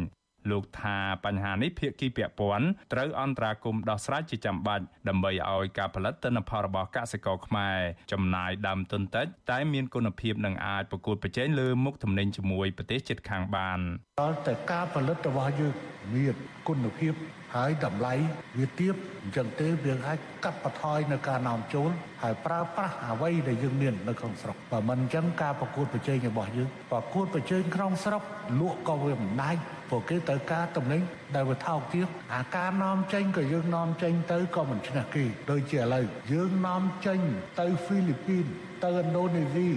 [0.50, 7.78] លោកថាបញ្ហានេះភាគីពាក់ព័ន្ធត្រូវអន្តរាគមន៍ដោះស្រាយជាចាំបាច់ដើម្បីឲ្យការផលិតទិន្នផលរបស់កសិករខ្មែរ
[8.12, 13.78] ចំណាយដើមទុនតិចតែមានគុណភាពនិងអាចប្រកួតប្រជែងលើមុខទំនិញជាមួយប្រទេសជិតខាងបាន
[14.20, 15.74] ដល់តែការផលិតរបស់យើង
[16.14, 16.34] មាន
[16.68, 17.14] គុណភាព
[17.56, 18.14] ហើយតម្លៃ
[18.58, 21.90] វាទាបអញ្ចឹងទេវាអាចកាត់បន្ថយនៅការនាំចូល
[22.22, 28.22] ហើយប្រើប្រាស់អ្វីដែលយើងមាននៅក្នុងស្រុកបើមិនអញ្ចឹងការប្រកួតប្រជែងរបស់យើងប្រកួតប្រជែងក្នុងស្រុក
[28.60, 31.02] លក់ក៏វាមិនដាច់ព្រោះគេត្រូវការតំណែង
[31.34, 37.20] ដែលវាថោកទាបអាការនាំចេញក៏យើងនាំចេញទៅក៏មិនឈ្នះគេដូចជាឥឡូវយើងនាំចេញ
[37.60, 38.46] ទៅហ្វីលីពីន
[38.84, 39.68] ទៅឥណ្ឌូនេស៊ី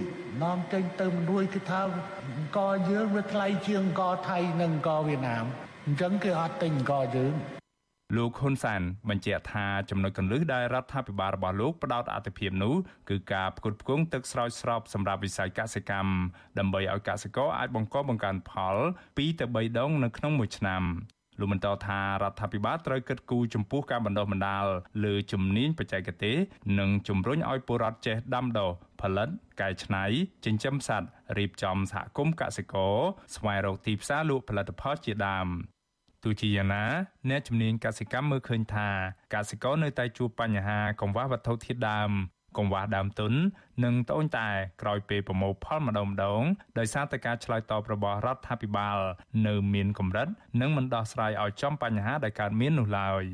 [0.42, 2.58] នាំចេញទៅមនួយគេថាអង្គ
[2.90, 5.44] យើងវាថ្លៃជាងអង្គថៃនិងអង្គវៀតណាម
[5.86, 7.34] អញ្ចឹងគេអត់ទិញអង្គយើង
[8.16, 12.74] លោកហ៊ុនសានបញ្ជាក់ថាចំណុចកន្លឹះដែលរដ្ឋាភិបាលរបស់លោកផ្ដោតអធិភាពនោះ
[13.10, 16.12] គឺការផ្គត់ផ្គង់ទឹកស្រោចស្រពសម្រាប់វិស័យកសិកម្ម
[16.58, 20.82] ដើម្បីឲ្យកសិករអាចបង្កបង្កើនផល2ទៅ3ដងនៅក្នុងមួយឆ្នាំ
[21.38, 24.66] លោកបន្តថារដ្ឋាភិបាលត្រូវគិតគូរចំពោះការបណ្ដុះបណ្ដាល
[25.04, 26.36] លើជំនាញបច្ចេកទេស
[26.78, 29.28] និងជំរុញឲ្យពលរដ្ឋចេះដាំដុះផលិត
[29.60, 30.04] កែច្នៃ
[30.44, 31.08] ចិញ្ចឹមសត្វ
[31.38, 32.94] រៀបចំសហគមន៍កសិករ
[33.36, 35.48] ស្វែងរកទីផ្សារលក់ផលិតផលជាដើម
[36.24, 36.84] ទោះជាយ៉ាងណា
[37.30, 38.88] អ្នកជំនាញកសិកម្មមើលឃើញថា
[39.34, 42.12] កសិករនៅតែជួបបញ្ហាកង្វះវត្ថុធាតុដើម
[42.58, 43.32] កង្វះដើមទុន
[43.84, 44.52] និងត្អូញត្អែ
[44.82, 46.42] ក្រោយពេលប្រមូលផលម្ដងម្ដង
[46.78, 48.98] ដោយសារតែការឆ្លើយតបរបស់រដ្ឋាភិបាល
[49.46, 50.28] នៅមានកម្រិត
[50.60, 53.24] និងមិនដោះស្រាយឲ្យចំបញ្ហាដែលកើតមាននោះឡើយ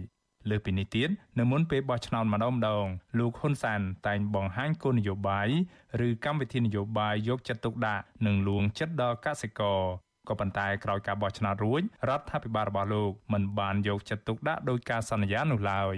[0.50, 2.86] លើពីនេះទៀតនៅមុនពេលបោះឆ្នោតម្ដងម្ដង
[3.18, 5.48] លោកហ៊ុនសានតែងបង្ហាញគោលនយោបាយ
[6.06, 9.80] ឬកម្មវិធីនយោបាយយកចិត្តទុកដាក់និងលួងចិត្តដល់កសិករ
[10.28, 15.96] ក៏ប៉ុន្តែក្រោយការបោះឆ្នោតរួចរដ្ឋាភិបាលរបស់លោកមិនបានយកចិត្តទុកដាក់ដោយការសន្យានោះឡើយ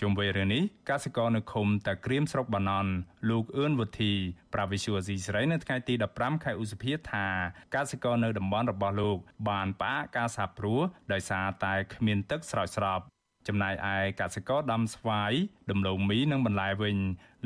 [0.00, 2.92] ជុំវិញរឿងនេះកសិករនៅឃុំតាក្រៀមស្រុកបាណន់
[3.30, 4.12] លោកអឿនវុធី
[4.54, 7.26] ប្រាវិសុអាស៊ីសេរីនៅថ្ងៃទី15ខែឧសភាថា
[7.74, 10.80] កសិករនៅតំបន់របស់លោកបានផ្អាកការសាព្រោះ
[11.12, 13.00] ដោយសារតែគ្មានទឹកស្រោចស្រព
[13.48, 15.32] ចំណែកឯកសិករដាំស្វាយ
[15.70, 16.96] ដំឡូងមីនិងបន្លែវិញ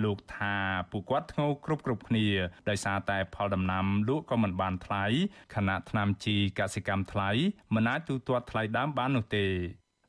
[0.04, 0.54] លោកថា
[0.90, 2.26] ពួកគាត់ធ្ងោគ្រប់គ្រប់គ្នា
[2.68, 5.04] ដោយសារតែផលដំណាំលក់ក៏មិនបានថ្លៃ
[5.54, 7.30] ខណៈថ្នាំជីកសិកម្មថ្លៃ
[7.74, 9.46] មិនអាចទូទាត់ថ្លៃដើមបាននោះទេ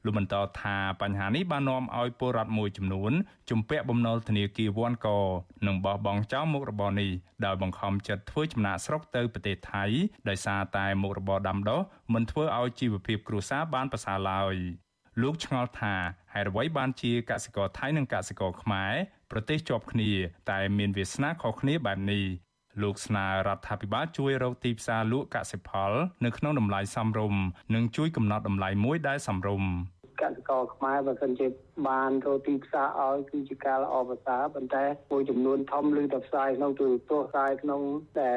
[0.05, 3.11] លោកបន្តថាបញ្ហានេះបាននាំឲ្យពលរដ្ឋមួយចំនួន
[3.49, 5.07] ជំពាក់បំណុលធនាគារវ៉ាន់ក
[5.67, 7.11] និងបោះបង់ចោលមុខរបរនេះ
[7.45, 9.85] ដោយបង្ខំចិត្តធ្វើចំណាក់ស្រុកទៅប្រទេសថៃ
[10.29, 11.81] ដោយសារតែមុខរបរដាំដុះ
[12.13, 14.55] មិនធ្វើឲ្យជីវភាពគ្រួសារបានប្រសើរឡើយ
[15.21, 15.95] លោកឆ្ងល់ថា
[16.33, 18.93] ហេតុអ្វីបានជាកសិករថៃនិងកសិករខ្មែរ
[19.31, 20.11] ប្រទេសជាប់គ្នា
[20.51, 22.23] តែមានវាសនាខុសគ្នាបែបនេះ
[22.81, 25.91] លោកស្នើរដ្ឋាភិបាលជួយរកទីផ្សារលក់កសិផល
[26.25, 27.41] នៅក្នុងតម្លៃសមរម្យ
[27.75, 29.71] និងជួយកំណត់តម្លៃមួយដែលសមរម្យ
[30.21, 31.47] កសិករខ្មែរបើសិនជា
[31.87, 37.81] បានរកទីផ្សារឲ្យគឺជាការល្អប្រសើរប៉ុន្តែមួយចំនួនធំឬទៅផ្សាយក្នុងទូរទស្សន៍ផ្សាយក្នុង
[38.19, 38.31] តែ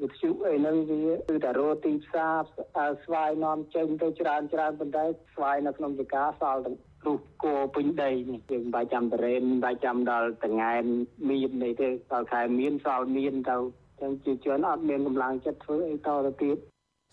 [0.00, 6.76] វិទ្យុអីហ្នឹងវាគឺតែរកទីផ្សារស្វាយនាំចេញទៅច្រើនច្រើនប៉ុន្តែស្វាយនៅក្នុងចកាសល់ទាំង
[7.06, 10.84] រុះគោពេញដីនេះយើងមិនបាច់ចាំតរេនមិនបាច់ចាំដល់តងែន
[11.28, 13.56] មាននេះទេដល់ខែមានសល់មានទៅ
[14.00, 16.56] ចឹងជាជនអត់មានកម្លាំងចិត្តធ្វើអីតទៅទៀត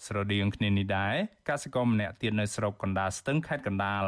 [0.06, 1.16] ស្រដៀងគ្នានេះដែរ
[1.50, 4.04] កសិករម្នាក់ទៀតនៅស្រុកកណ្ដាលស្ទឹងខេត្តកណ្ដាល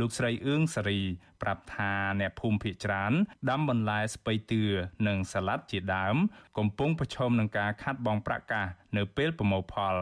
[0.00, 1.00] លោកស្រីអឿងសារី
[1.42, 3.12] ប្រាប់ថាអ្នកភូមិភៀកច្រើន
[3.50, 4.62] ដាំបន្លែស្ពៃតឿ
[5.06, 6.16] និងសាឡាត់ជាដើម
[6.58, 8.66] កំពុងប្រឈមនឹងការខាត់បងប្រាក់កាស
[8.96, 9.94] នៅពេលប្រមូលផល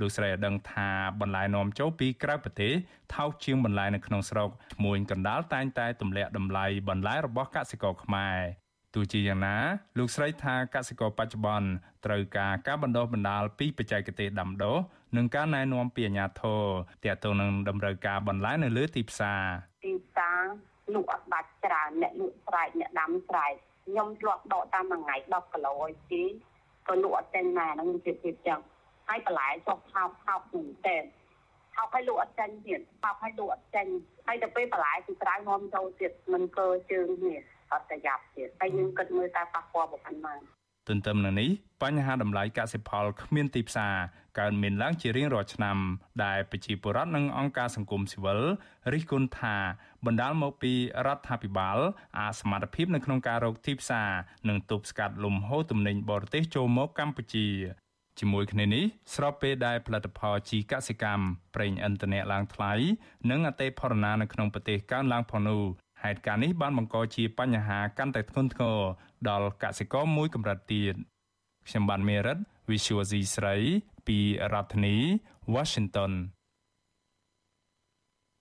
[0.00, 0.88] លោកស្រីឲ្យដឹងថា
[1.20, 2.72] បន្លែនាំចូលពីក្រៅប្រទេស
[3.14, 8.38] ថោកជាងបន្លែនៅក្នុងស្រុកឈ្មួញកណ្ដាលតែងតែទម្លាក់តម្លៃបន្លែរបស់កសិករខ្មែរ
[8.94, 9.56] ទោះជាយ៉ាងណា
[9.98, 11.68] លោកស្រីថាកសិករបច្ចុប្បន្ន
[12.06, 14.76] ត្រូវការការបណ្ដុះបណ្ដាលពីបច្ចេកទេសដាំដុះ
[15.16, 16.62] និងការណែនាំពីអាជ្ញាធរ
[17.04, 19.42] ទាក់ទងនឹងតម្រូវការបន្លែនៅលើទីផ្សារ
[19.84, 20.40] ទីផ្សារ
[20.94, 23.52] លក់អត់បាច់ច្រើនអ្នកលក់ស្រែកអ្នកដាំស្រែក
[23.86, 26.22] ខ្ញុំធ្លាប់ដកតាមមួយថ្ងៃ10គីឡូឲ្យទី
[26.88, 28.60] ក៏លក់អត់ចេញណាហ្នឹងជាទៀតចឹង
[29.08, 30.96] ហើយបន្លែចុះថោកថោកមែនតើ
[31.74, 33.86] ថោកឲ្យលក់អត់ចេញទៀតថោកឲ្យលក់អត់ចេញ
[34.26, 37.40] ហើយទៅពេលបន្លែពីក្រៅនាំចូលទៀតមិនកើជើងនេះ
[37.72, 40.34] អត់ប្រយ័ត្នទៀតតែយើងគិតមើលតែប៉ះពាល់ប៉ុណ្ណា
[40.88, 41.50] ទន្ទឹមនឹងនេះ
[41.82, 43.94] បញ្ហាតម្លៃកសិផលគ្មានទីផ្សារ
[44.38, 45.78] កើនមានឡើងជារៀងរាល់ឆ្នាំ
[46.24, 48.40] ដែលប្រជាពលរដ្ឋនិងអង្គការសង្គមស៊ីវិល
[48.92, 49.56] រិះគន់ថា
[50.06, 50.72] បណ្ដាលមកពី
[51.06, 51.78] រដ្ឋាភិបាល
[52.18, 54.10] អសមត្ថភាពនៅក្នុងការរកទីផ្សារ
[54.48, 57.48] និងទប់ស្កាត់លំហូរទំនិញបរទេសចូលមកកម្ពុជា
[58.18, 62.72] ជាមួយគ្នានេះស្របពេលដែលផលិតផលជីកសិកម្មប្រេងឥន្ធនៈឡើងថ្លៃ
[63.30, 65.62] និងអតិផរណានៅក្នុងប្រទេសកើនឡើងផងនោះ
[66.02, 68.78] ហេតុការណ៍នេះបានបង្កជាបញ្ហាកាន់តែធ្ងន់ធ្ងរ
[69.28, 70.94] ដល់កសិករមួយកម្រិតទៀត
[71.68, 72.38] ខ្ញុំបានមេរិត
[72.70, 73.56] Visual C ស្រី
[74.06, 74.18] ពី
[74.52, 74.96] រដ្ឋធានី
[75.54, 76.12] Washington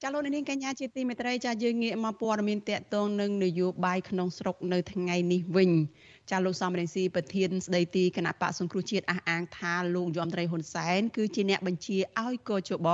[0.04, 5.72] ចាលោកនាងកញ្ញាជាទីមេត្រីចាយើងងាកមកព័ត៌មានតកតងនឹងនយោបាយក្នុងស្រុកនៅថ្ងៃនេះវិញ
[6.32, 12.90] ចាលោកសំរងស៊ីប្រធានស្ដីទីគណៈបកសង្គ្រោះជាតិអះអាងថាលោកយមត្រីហ៊ុនសែនគឺជាអ្នកបញ្ជាឲ្យកោជប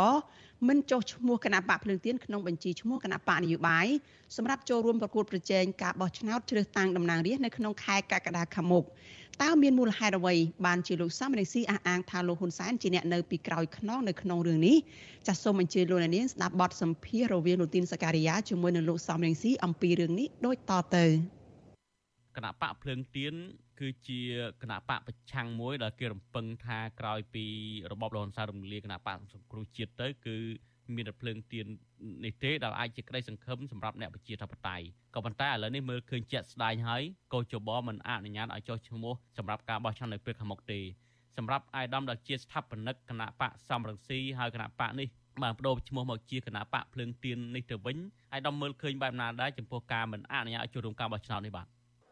[0.65, 3.87] មិនចុះឈ្មោះគណៈបកភ្លើងទៀនក្នុងបញ្ជីឈ្មោះគណៈបកនយោបាយ
[4.35, 8.83] សម្រាប់ចូលរួមប្រកួតប្រជែងការបោះឆ្នោតជ្រើសតាំងតំណាងរាស្ត្រនៅក្នុងខែកក្កដាខាងមុខ
[9.43, 10.35] តើមានមូលហេតុអ្វី
[10.65, 14.77] បានជាលោកសំរងស៊ីអះអាងថាលោកហ៊ុនសែនជាអ្នកនៅពីក្រោយខ្នងនៅក្នុងរឿងនេះ
[15.27, 21.05] ចាសសូមអញ្ជើញលោកអ្នកនាងស្ដាប់បទសម្ភាសន៍រវាងលោកទីនសការីយ៉ាជាមួយនឹងលោកសំរងស៊ីអំពីរឿងនេះដូចតទៅ
[22.35, 23.33] គណៈបកភ្លើងទៀន
[23.79, 24.19] គឺជា
[24.61, 27.45] គណៈបកប្រឆាំងមួយដែលគេរំពឹងថាក្រោយពី
[27.91, 30.37] របបលហ៊ុនសែនរំលាយគណៈបកសង្គ្រោះជាតិទៅគឺ
[30.95, 31.65] មានរថភ្លើងទៀន
[32.25, 37.03] នេះទេដែលអាចជាក្តីសង្ឃឹមសម្រាប់អ្នកប្រជាធិបតេយ្យក៏ប៉ុន្តែឥឡូវនេះមើលឃើញជាក់ស្ដែងហើយ
[37.33, 40.79] កោជបមិនអនុញ្ញាតឲ្យចុះឈ្មោះសម្រាប់ការបោះឆ្នោតនៅពេលខាងមុខទេ
[41.37, 45.07] សម្រាប់អាយដាមដែលជាស្ថាបនិកគណៈបកសំរងស៊ីហើយគណៈបកនេះ
[45.43, 47.97] បានបដូរឈ្មោះមកជាគណៈបកភ្លើងទៀននេះទៅវិញ
[48.33, 51.67] អាយដាមមើលឃើញបែបណាដែរចំពោះការមិនអនុញ្ញាតឲ្យចូលរួមការបោះឆ្នោតនេះបាទ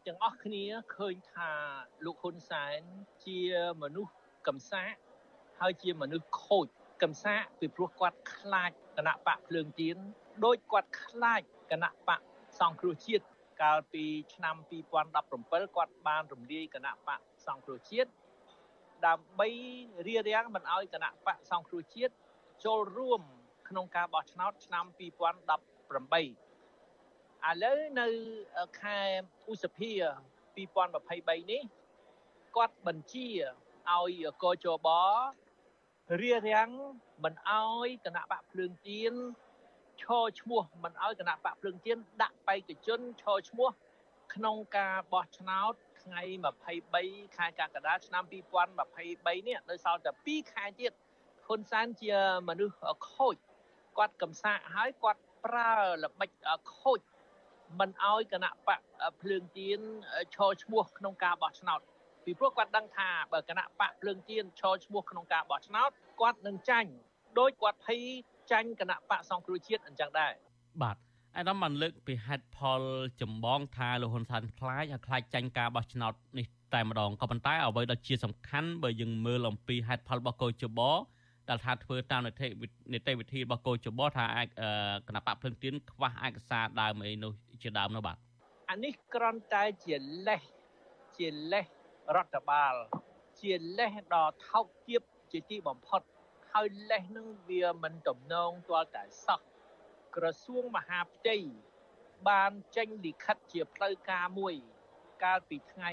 [0.06, 0.64] ទាំងអស់គ្នា
[0.96, 1.50] ឃើញថា
[2.04, 2.80] លោកហ៊ុនសែន
[3.26, 3.40] ជា
[3.82, 4.12] មនុស្ស
[4.46, 4.92] កំសាក
[5.60, 6.66] ហើយជាមនុស្សខូច
[7.02, 9.96] កំសាកពីព្រោះគាត់ខ្លាចគណៈបកភ្លើងទៀន
[10.44, 12.20] ដោយគាត់ខ្លាចគណៈបក
[12.60, 13.24] សង្គ្រោះជាតិ
[13.62, 14.04] កាលពី
[14.34, 14.56] ឆ្នាំ
[15.14, 18.10] 2017គាត់បានរំលាយគណៈបកសង្គ្រោះជាតិ
[19.06, 19.48] ដើម្បី
[20.06, 22.14] រៀបរៀងមិនឲ្យគណៈបកសង្គ្រោះជាតិ
[22.64, 23.20] ចូលរួម
[23.68, 26.45] ក្នុងការបោះឆ្នោតឆ្នាំ2018
[27.44, 28.08] ឥឡូវនៅ
[28.80, 28.98] ខែ
[29.50, 29.92] ឧសភា
[30.56, 31.62] 2023នេះ
[32.56, 33.28] គាត់បញ្ជា
[33.90, 34.88] ឲ្យកជប
[36.22, 36.68] រៀបរៀង
[37.24, 39.14] មិនឲ្យគណៈបកភ្លើងទៀន
[40.02, 43.70] ឈរឈ្មោះមិនឲ្យគណៈបកភ្លើងទៀនដាក់បេក្ខជនឈរឈ្មោះ
[44.34, 45.72] ក្នុងការបោះឆ្នោត
[46.02, 46.22] ថ្ងៃ
[46.82, 50.92] 23ខែកក្កដាឆ្នាំ2023នេះនៅសល់តែ2ខែទៀត
[51.46, 52.16] ហ៊ុនសែនជា
[52.48, 52.76] មនុស្ស
[53.10, 53.36] ខូច
[53.98, 55.72] គាត់កំសាកហើយគាត់ប្រើ
[56.04, 56.30] ល្បិច
[56.80, 57.00] ខូច
[57.78, 58.80] មិនឲ្យគណៈបក
[59.20, 59.80] ភ្លើងទៀន
[60.34, 61.80] ឈរឈ្មោះក្នុងការបោះឆ្នោត
[62.24, 65.90] ពីព្រោះគាត់ដឹងថាបើគណៈបកភ្លើងទៀនឈរឈ្មោះក្នុងការបោះឆ្នោត
[66.20, 66.90] គាត់នឹងចាញ់
[67.38, 68.02] ដោយគាត់ភ័យ
[68.50, 70.32] ចាញ់គណៈបកសង្គ្រោះជាតិអញ្ចឹងដែរ
[70.82, 70.96] បាទ
[71.36, 72.82] អាដាមបានលើកពីហេតុផល
[73.20, 80.80] ចម្បងថាលោកហ៊ុនសែនខ្លាចហើយខ្លាចចាញ់ការបោះឆ្នោតនេះតែម្ដងក៏ប៉ុន្តែអ្វីដែលជាសំខាន់បើយើងមើលអំពីហេតុផលរបស់កោជប
[81.48, 82.48] ដែលថាធ្វើតាមនីតិ
[82.92, 84.48] នីតិវិធីរបស់កោជបថាអាច
[85.08, 87.32] គណៈបកភ្លឹងទៀនខ្វះឯកសារដើមអីនោះ
[87.62, 88.16] ជាដើមនោះបាទ
[88.70, 90.42] អានេះគ្រាន់តែជាលេស
[91.18, 91.66] ជាលេស
[92.16, 92.74] រដ្ឋបាល
[93.40, 96.02] ជាលេសដ៏ថោកទាបជាទីបំផុត
[96.52, 99.40] ហើយលេសនឹងវាមិនទំនងទាល់តែសោះ
[100.16, 101.36] ក្រសួងមហាផ្ទៃ
[102.28, 104.54] បានចេញលិខិតជាផ្លូវការមួយ
[105.24, 105.90] កាលពីថ្ងៃ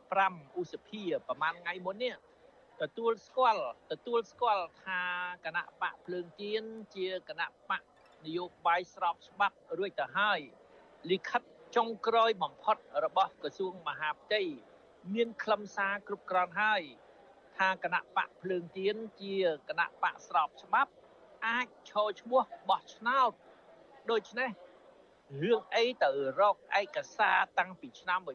[0.00, 2.14] 5ឧសភាប្រហែលថ្ងៃមុននេះ
[2.82, 5.02] ទទួលស្គាល់ទទួលស្គាល់ថា
[5.44, 6.64] គណៈបកភ្លើងទៀន
[6.96, 7.82] ជាគណៈបក
[8.24, 10.40] នយោបាយស្របច្បាប់រួចទៅហើយ
[11.10, 11.42] លិខិត
[11.76, 14.42] ចុងក្រោយបំផុតរបស់ក្រសួងមហាផ្ទៃ
[15.14, 16.82] មានខ្លឹមសារគ្រប់គ្រាន់ហើយ
[17.56, 19.36] ថាគណៈបកភ្លើងទៀនជា
[19.68, 20.90] គណៈបកស្របច្បាប់
[21.46, 23.32] អាចឈរឈ្មោះបោះឆ្នោត
[24.10, 24.50] ដូច្នេះ
[25.42, 26.10] រឿងអីទៅ
[26.40, 28.28] រកឯកសារតាំងពីឆ្នាំ1998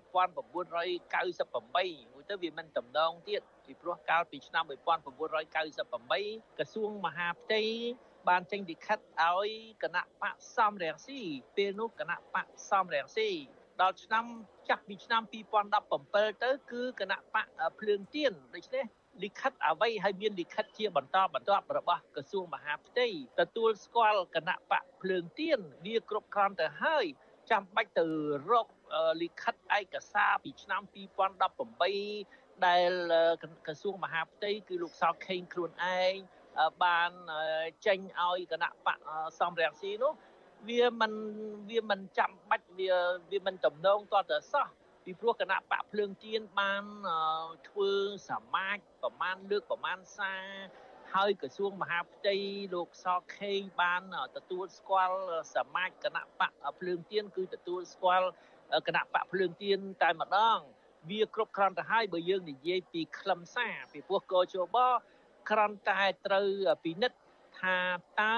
[2.13, 7.61] មួយទៅវាមិនតំណងទៀត ពីព្រោះកាលពីឆ្នាំ1998ក្រសួងមហាផ្ទៃ
[8.29, 9.49] បានចេញលិខិតឲ្យ
[9.83, 11.19] គណៈបកសំរងស៊ី
[11.55, 13.29] ពេលនោះគណៈបកសំរងស៊ី
[13.81, 14.25] ដល់ឆ្នាំ
[14.69, 15.21] ចាស់ពីឆ្នាំ
[15.83, 17.47] 2017ទៅគឺគណៈបក
[17.79, 18.85] ភ្លើងទៀនដូច្នេះ
[19.23, 23.07] លិខិតអ្វីហើយមានលិខិតជាបន្តបន្ទាប់របស់ក្រសួងមហាផ្ទៃ
[23.39, 27.05] ទទួលស្គាល់គណៈបកភ្លើងទៀនវាគ្រប់គ្រាន់ទៅហើយ
[27.51, 28.05] ចាំបាច់ទៅ
[28.51, 28.67] រក
[29.21, 30.81] លិខិតឯកសារពីឆ្នាំ
[31.69, 32.91] 2018 ដែល
[33.67, 36.13] ក្រសួងមហាផ្ទៃគឺលោកសោកខេងខ្លួនឯង
[36.83, 37.11] បាន
[37.85, 38.99] ចេញឲ្យគណៈបក
[39.39, 40.13] សំរងស៊ីនោះ
[40.69, 41.13] វាមិន
[41.69, 42.91] វាមិនចាំបាច់វា
[43.31, 44.67] វាមិនតំណងតទៅសោះ
[45.05, 46.83] ពីព្រោះគណៈបកភ្លើងទៀនបាន
[47.69, 47.91] ធ្វើ
[48.29, 50.45] សមាជប្រមាណលើកប្រមាណសារ
[51.13, 52.35] ហើយក្រសួងមហាផ្ទៃ
[52.73, 53.05] លោកស
[53.37, 54.01] ខេងបាន
[54.35, 55.19] ទទួលស្គាល់
[55.55, 58.29] សមាជគណៈបកភ្លើងទៀនគឺទទួលស្គាល់
[58.87, 60.59] គណៈបកភ្លើងទៀនតែម្ដង
[61.09, 64.77] វាគ្រប់គ្រាន់ទៅហើយបើយើងនិយាយពីខ្លឹមសារពីព្រោះកជប
[65.49, 66.47] គ្រាន់តែត្រូវ
[66.83, 67.19] ពិនិត្យ
[67.59, 67.77] ថា
[68.21, 68.37] តើ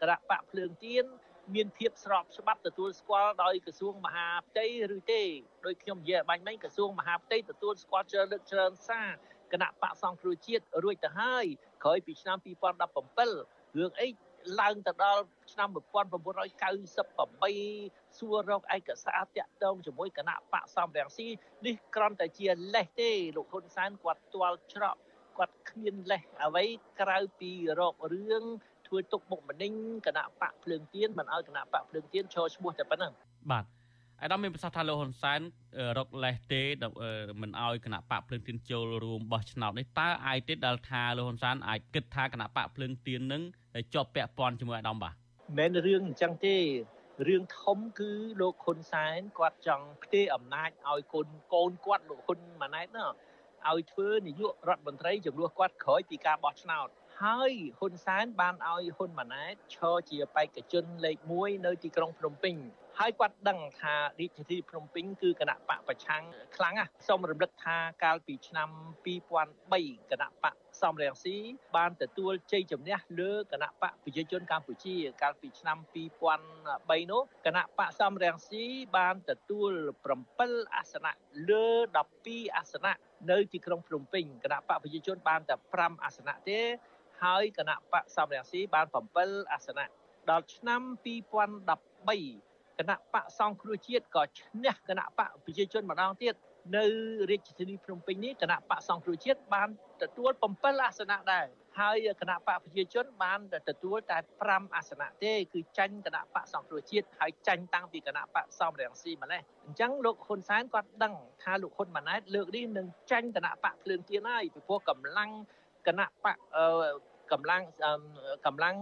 [0.00, 1.04] គណៈបកភ្លើងទៀន
[1.54, 5.22] មានភាពស្របច្បាប់ទទួលស្គាល់ដោយក្រសួងមហាផ្ទៃឬទេ
[5.66, 9.08] ដោយខ្ញុំនិយាយបាញ់មិញក្រសួងមហាផ្ទៃទទួលស្គាល់ច្រើនលើកច្រើនសារ
[9.52, 11.46] គណៈបកសង្គ្រោះជាតិរួចទៅហើយ
[11.84, 12.38] ក្រោយពីឆ្នាំ
[13.02, 14.08] 2017រឿងអី
[14.60, 15.22] ឡើងទៅដល់
[15.52, 15.78] ឆ្នាំ1998
[18.18, 21.26] សួររកឯកសារតាក់ទងជាមួយគណៈបកសំរងស៊ី
[21.66, 24.96] នេះគ្រាន់តែជាលេសទេលោកហ៊ុនសែនគាត់ទាល់ច្រក
[25.38, 26.64] គាត់គ្មានលេសអ្វី
[27.00, 28.44] ក្រៅពីរករឿង
[28.86, 29.72] ធ្វើទុកបុកម្នេញ
[30.06, 33.12] គណៈបកភ្លើងទៀនមិនឲ្យគណៈបកភ្លើងទៀនឈរឈ្មោះតែប៉ុណ្ណឹង
[33.50, 33.64] បាទ
[34.22, 35.40] អាដាមមានប្រសាសន៍ថាលោកហ៊ុនសែន
[35.98, 36.62] រកលេសទេ
[37.42, 43.42] មិនឲ្យគណៈបកភ្លើងទៀនចូលរួមបោះឆ្នោតនេះតើអាចទេដែលថាលោកហ៊ុនសែនអាចគិតថាគណៈបកភ្លើងទៀននឹង
[43.94, 45.14] ជាប់ពាក់ព័ន្ធជាមួយអាដាមបាទ
[45.58, 46.56] មិនរឿងអញ្ចឹងទេ
[47.28, 48.10] រឿងធំគឺ
[48.40, 53.06] លោកហ៊ុនសែនគាត់ចង់ផ្ទេរអំណាចឲ្យកូនកូនគាត់លោកហ៊ុនម៉ាណែតណា
[53.70, 56.88] ឲ្យធ្វើនាយករដ្ឋមន្ត្រីជំនួសគាត់ក្រោយពីការបោះឆ្នោត
[57.22, 62.56] ហើយហ៊ុនសែនបានឲ្យហ៊ុនម៉ាណែតឈរជាបេក្ខជនលេខ1នៅទីក្រុងភ្នំពេញ
[63.00, 66.22] ហើយគាត់ដឹងថារាជធានីភ្នំពេញគឺគណៈបកប្រឆាំង
[66.56, 68.68] ខ្លាំងណាស់សូមរំលឹកថាកាលពីឆ្នាំ
[69.44, 71.36] 2003គណៈបកសំរងស៊ី
[71.76, 75.78] បានទទួលជ័យជំនះលើគណៈបកប្រជាជនកម្ពុជា កាលពីឆ្នាំ
[76.44, 78.64] 2003នោះគណៈបកសំរងស៊ី
[78.96, 79.72] បានទទួល
[80.24, 81.12] 7អាសនៈ
[81.50, 81.66] លើ
[82.10, 82.94] 12អាសនៈ
[83.30, 86.60] នៅទីក្រុងភ្នំពេញគណៈបកប្រជាជនបានតែ5អាសនៈទេ
[87.22, 88.86] ហើយគណៈបកសំរងស៊ីបាន
[89.18, 89.86] 7អាសនៈ
[90.30, 96.34] ដល់ឆ្នាំ2013 គណៈបកសង្គ្រោះជាតិក៏ឈ្នះគណៈបកប្រជាជនម្ដងទៀត
[96.76, 96.84] នៅ
[97.30, 99.68] រាជធានីភ្នំពេញនេះគណៈបកសង្គ្រោះជាតិបាន
[100.02, 101.46] ទទួល7អាសនៈដែរ
[101.78, 115.30] ហើយគណៈបកប្រជាជនបានទទួលតែ5អាសនៈទេគឺចាញ់គណៈបកសង្គ្រោះជាតិហើយចាញ់តាំងពីគណៈបកសំរងស៊ីម្លេះអញ្ចឹងលោកហ៊ុនសែនគាត់ដឹងថាលោកហ៊ុនម៉ាណែតលើកនេះនឹងចាញ់គណៈបកភ្លើងទៀនហើយពីព្រោះកម្លាំង
[115.86, 116.36] គណៈបក
[117.32, 117.62] កម្លាំង
[118.46, 118.76] កម្លាំង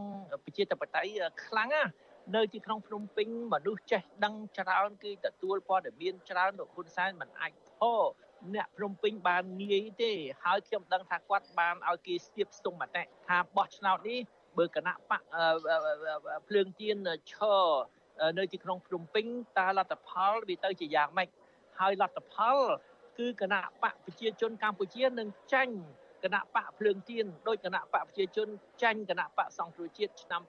[0.45, 1.91] ប្រជាធិបតេយ្យខ្លាំងណាស់
[2.37, 7.93] នៅទីក្រុងភ្នំពេញមនុស្សចេះដឹងច្រើនគឺទទួលព័ត៌មានច្រើនលោកហ៊ុនសែនមិនអាចធោ
[8.55, 10.13] អ្នកភ្នំពេញបានងាយទេ
[10.45, 14.21] ហើយខ្ញុំដឹងថាគាត់បានឲ្យគេស្ទាបស្ទង់មតិថាបោះឆ្នោតនេះ
[14.59, 15.23] បើគណៈបក
[16.49, 16.97] ភ្លើងទៀន
[17.33, 17.63] ឈរ
[18.39, 19.27] នៅទីក្រុងភ្នំពេញ
[19.59, 21.29] តើលទ្ធផលវាទៅជាយ៉ាងម៉េច
[21.79, 22.57] ហើយលទ្ធផល
[23.19, 25.77] គឺគណៈបកប្រជាជនកម្ពុជានឹងចាញ់
[26.25, 28.49] គណៈបកភ្លើងទៀនដោយគណៈបកប្រជាជន
[28.83, 30.43] ចាញ់គណៈបកសង្គ្រោះជាតិឆ្នាំ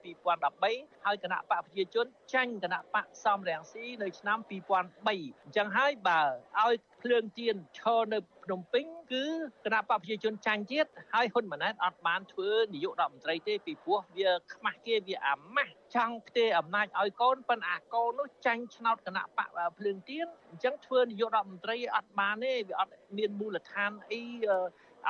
[0.49, 6.21] 2013ហើយគណៈបកប្រជាជនចាញ់គណៈបកសំរងស៊ីនៅឆ្នាំ2003អញ្ចឹងហើយបើ
[6.61, 9.25] ឲ្យភ្លើងទៀនឈរនៅភ្នំពេញគឺ
[9.65, 24.21] គណៈបកប្រជាជនចាញ់ទៀតហើយហ៊ុនម៉ាណែតអត់បានធ្វើនាយករដ្ឋមន្ត្រីទេពីព្រោះវាខ្មាស់គេវាអាម៉ាស់ចង់ផ្ទេរអំណាចឲ្យកូនប៉ុន្តែអាកូននោះចាញ់ឆ្នោតគណៈបកភ្លើងទៀនអញ្ចឹងធ្វើនាយករដ្ឋមន្ត្រីអត់បានទេវាអត់មានមូលដ្ឋានអី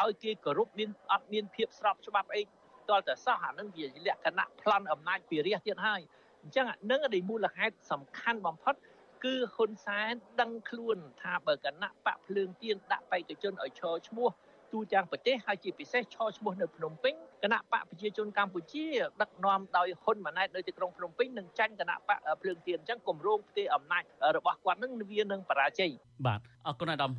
[0.02, 2.42] ឲ្យគេគោរពមានអត់មានភាពស្របច្បាប់អី
[2.90, 6.02] តលតែសោះអានឹងវាលក្ខណៈប្លន់អំណាចពីរាជទៀតហើយ
[6.42, 8.76] អញ្ចឹងអានឹងដែលមូលហេតុសំខាន់បំផុត
[9.24, 14.30] គឺហ៊ុនសែនដឹងខ្លួនថាបើគណៈបកភ្លើងទៀនដាក់បេក្ខជនឲ្យឈរឈ្មោះ
[14.74, 17.14] ទូទាំងប្រទេសហើយជាពិសេសឈរឈ្មោះនៅភ្នំពេញ
[17.44, 18.86] គណៈបកប្រជាជនកម្ពុជា
[19.22, 24.04] ដឹកនាំដោយហ៊ុនម៉ាណែតនៅទីក្រុងភ្នំពេញនឹងចាញ់គណៈបកភ្លើងទៀនអញ្ចឹងគម្រោងផ្ទេរអំណាច
[24.38, 25.92] របស់គាត់នឹងវានឹងបរាជ័យ
[26.28, 27.12] បាទអរគុណអាដាម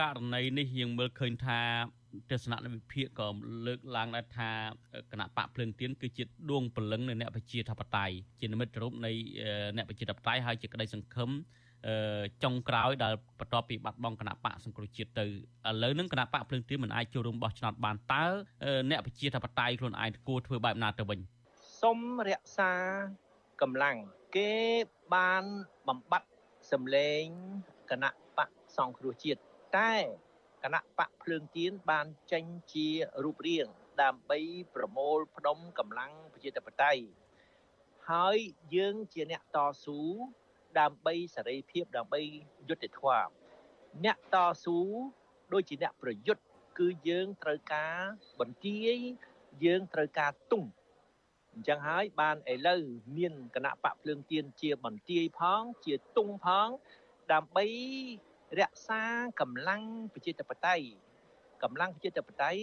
[0.00, 1.60] ករណីនេះយើងមើលឃើញថា
[2.30, 3.28] ទស្សនៈវិភាគក៏
[3.66, 4.50] លើកឡើងដែរថា
[5.12, 9.12] គណៈបកភ្លើងទៀនគឺជាដួងព្រលឹងនៃអ្នកប្រជាធិបតេយ្យជានិមិត្តរូបនៃ
[9.76, 11.30] អ្នកប្រជាធិបតេយ្យហើយជាក្តីសង្ឃឹម
[12.42, 15.28] ចុងក្រោយដែលបន្ទាប់ពីបាត់បង់គណៈបកសង្គ្រោះជាតិទៅឥ
[15.82, 18.24] ឡូវហ្នឹងគណៈបកភ្លើងទៀនមិនអាចចូលរួមបោះឆ្នោតបានតើ
[18.90, 21.20] អ្នកប្រជាធិបតេយ្យខ្លួនឯងគួរធ្វើបែបណាទៅវិញ
[21.82, 22.72] សុំរក្សា
[23.62, 23.96] កម្លាំង
[24.36, 24.52] គេ
[25.14, 25.44] បាន
[25.88, 26.30] បំបត្តិ
[26.72, 27.24] សម្លេង
[27.90, 29.40] គណៈបកសង្គ្រោះជាតិ
[29.76, 29.92] តែ
[30.64, 32.88] គណៈបកភ្លើងទៀនបានចេញជា
[33.24, 33.66] រូបរាង
[34.02, 34.38] ដើម្បី
[34.74, 37.02] ប្រមូលផ្ដុំកម្លាំងប្រជាធិបតេយ្យ
[38.10, 38.38] ហើយ
[38.76, 40.00] យើងជាអ្នកតស៊ូ
[40.80, 42.20] ដើម្បីសេរីភាពដើម្បី
[42.68, 43.26] យុត្តិធម៌
[44.04, 44.78] អ្នកតស៊ូ
[45.52, 46.42] ដូចជាអ្នកប្រយុទ្ធ
[46.78, 47.98] គឺយើងត្រូវការ
[48.40, 48.96] បន្ទាយ
[49.64, 50.62] យើងត្រូវការទុំ
[51.52, 52.82] អញ្ចឹងហើយបានឥឡូវ
[53.16, 56.68] មានគណៈបកភ្លើងទៀនជាបន្ទាយផងជាទុំផង
[57.32, 57.66] ដើម្បី
[58.60, 59.02] រក្សា
[59.40, 60.86] កម្លាំងប្រជាធិបតេយ្យ
[61.62, 62.62] កម្លាំងប្រជាធិបតេយ្យ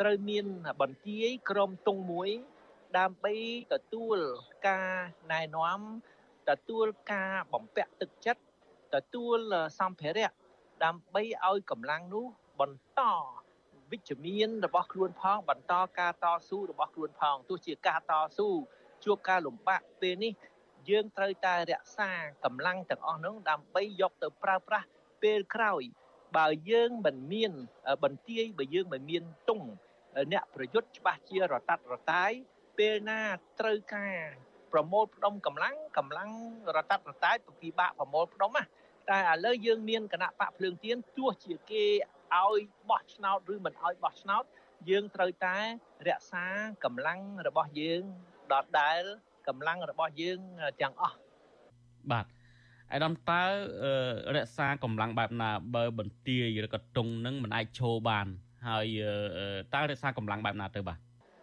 [0.00, 0.46] ត្រូវមាន
[0.80, 2.30] បន្ទាយក្រុមទងមួយ
[2.98, 3.34] ដើម្បី
[3.72, 4.18] ទទួល
[4.68, 4.90] ការ
[5.32, 5.80] ណែនាំ
[6.48, 8.42] ទទួលការបំពាក់ទឹកចិត្ត
[8.94, 9.38] ទទួល
[9.80, 10.32] សម្ភារៈ
[10.84, 12.26] ដើម្បីឲ្យកម្លាំងនោះ
[12.60, 13.00] បន្ត
[13.90, 18.48] វិជ្ជមានរបស់ខ្លួនផងបន្តការតស៊ូរបស់ខ្លួនផងទោះជាការតស៊ូ
[19.04, 20.32] ជួបការលំបាកពេលនេះ
[20.88, 22.10] យើងត្រូវតែរក្សា
[22.44, 24.86] កម្លាំងទាំងអស់នោះដើម្បីយកទៅប្រើប្រាស់
[25.22, 25.82] ពេលក្រោយ
[26.36, 27.52] បើយើងមិនមាន
[28.04, 29.60] បន្ទាយបើយើងមិនមានទុំ
[30.32, 32.30] អ្នកប្រយុទ្ធច្បាស់ជារតាត់រតាយ
[32.78, 33.20] ពេលណា
[33.60, 34.16] ត្រូវការ
[34.72, 36.30] ប្រមូលផ្ដុំកម្លាំង កម្លាំង
[36.76, 38.62] រតាត់រតាយពិបាកប្រមូលផ្ដុំណា
[39.10, 41.84] តែឥឡូវយើងមានគណៈបកភ្លើងទៀនទោះជាគេ
[42.34, 44.44] ឲ្យបោះឆ្នោតឬមិនឲ្យបោះឆ្នោត
[44.88, 45.56] យើងត្រូវតែ
[46.08, 46.44] រក្សា
[46.84, 48.02] កម្លាំងរបស់យើង
[48.52, 49.02] ដដែល
[49.48, 50.38] កម្លាំងរបស់យើង
[50.80, 51.16] ទាំងអស់
[52.12, 52.26] បាទ
[52.92, 53.42] អាដាមតើ
[54.36, 58.26] រក្សាកម្លាំងបែបណាបើបន្ទាយឬក៏តុងនឹងមិនអាចឈរបាន
[58.68, 58.86] ហើយ
[59.74, 60.98] តើរក្សាកម្លាំងបែបណាទៅបាទ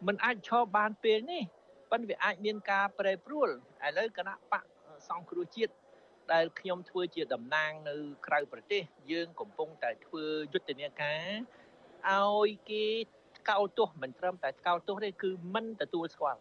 [0.07, 1.43] មិនអាចឈរបានពេលនេះ
[1.90, 4.64] ប៉ុន្តែវាអាចមានការប្រែប្រួលឥឡូវគណៈបក
[5.08, 5.72] សង្គ្រោះជាតិ
[6.32, 7.96] ដែលខ្ញុំធ្វើជាតំណាងនៅ
[8.26, 8.82] ក្រៅប្រទេស
[9.12, 11.22] យើងកំពុងតែធ្វើយុទ្ធនាការ
[12.10, 12.84] ឲ្យគេ
[13.48, 16.40] កោតទោសមិនត្រឹមតែកោតទោសទេគឺមិនទទួលស្គាល់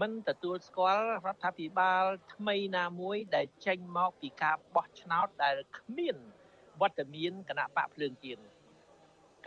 [0.00, 2.04] មិនទទួលស្គាល់រដ្ឋាភិបាល
[2.34, 6.16] ថ្មីណាមួយដែលចេញមកពីការបោះឆ្នោតដែលគ្មាន
[6.80, 8.38] វត្តមានគណៈបកភ្លើងទៀន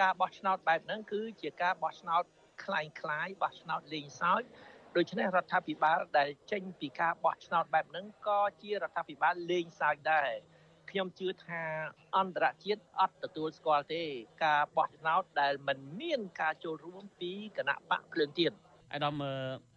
[0.01, 2.23] ការបោះឆ្នោតបែបហ្នឹងគឺជាការបោះឆ្នោត
[2.63, 4.43] คล้ายคล้ายបោះឆ្នោតលេងសើច
[4.96, 10.30] ដូច្នេះរដ្ឋាភិបាលដែលចេញពីការបោះឆ្នោតបែបហ្នឹងក៏ជារដ្ឋាភិបាលលេងសើចដែរ
[10.90, 11.62] ខ្ញុំជឿថា
[12.16, 14.02] អន្តរជាតិអត់ទទួលស្គាល់ទេ
[14.44, 18.52] ការបោះឆ្នោតដែលមិនមានការចូលរួមពីគណៈបកភ្លើងទៀន
[18.96, 19.16] អាដាម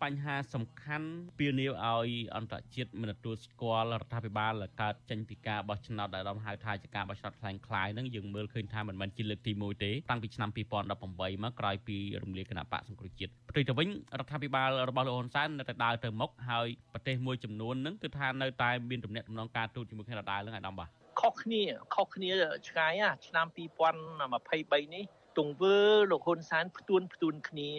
[0.03, 13.88] បញ្ហាសំខាន់ពីនីយឲ្យអន្តរជាតិមិនទទួលស្គាល់រដ្ឋាភិបាលកើតចេញពីការបោះឆ្នោតដែលអាដាមហៅថាជាការបោះឆ្នោតខ្លាំងខ្លាយហ្នឹងយើងមើលឃើញថាមិនមែនជាលើកទី1ទេតាំងពីឆ្នាំ2018មកក្រោយពីរំលាយគណៈបកសង្គ្រោះជាតិផ្ទុយទៅវិញ
[14.20, 20.89] រដ្ឋាភិបាលរបស់លោកហ៊ុនសែននៅតែដើរទៅមុខហើយប្រទេសមួយចំនួនហ្នឹងគឺថានៅតែមានទំនាក់ទំនងការទូតជាមួយគ្នាដដែលហ្នឹងអាដាមបាទ
[21.22, 21.61] ខុសគ្នា
[21.95, 22.32] ខុសគ្នា
[22.70, 25.03] ឆ្ងាយណាឆ្នាំ2023នេះ
[25.38, 25.78] ទង្វើ
[26.11, 27.72] លោកហ៊ុនសែនផ្ទួនផ្ទួនគ្នា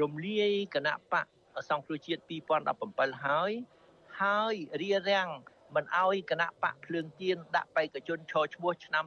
[0.00, 1.26] រំលាយគណៈបក
[1.70, 2.22] សង្គ្រោះជាតិ
[2.72, 3.52] 2017ហើយ
[4.20, 5.28] ហើយរៀបរៀង
[5.74, 9.04] មិនអោយគណៈបកភ្លើងទៀនដាក់បេក្ខជនឈរឈ្មោះឆ្នាំ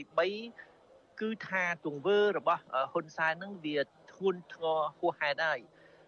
[0.00, 3.78] 2023គឺថាទង្វើរបស់ហ៊ុនសែននឹងវា
[4.12, 5.60] ធ្ងន់ធ្ងរហួសហេតុហើយ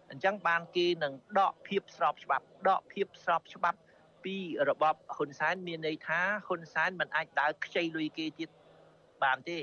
[0.09, 3.79] អអញ្ចឹងបានគេនឹងដកភាពស្របច្បាប់ដកភាពស្របច្បាប់
[4.23, 4.35] ពី
[4.69, 8.49] របបហ៊ុនសែនមានន័យថាហ៊ុនសែនមិនអាចដើរខ្ចីលុយគេទៀត
[9.23, 9.59] បានទេ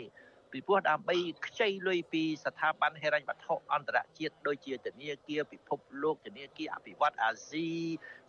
[0.52, 7.68] ពីព្រោះដើម្បីខ្ចីលុយពីស្ថាប័នហិរញ្ញវត្ថុអន្តរជាតិដូចជាធនាគារពិភពលោកធនាគារអភិវឌ្ឍអាស៊ី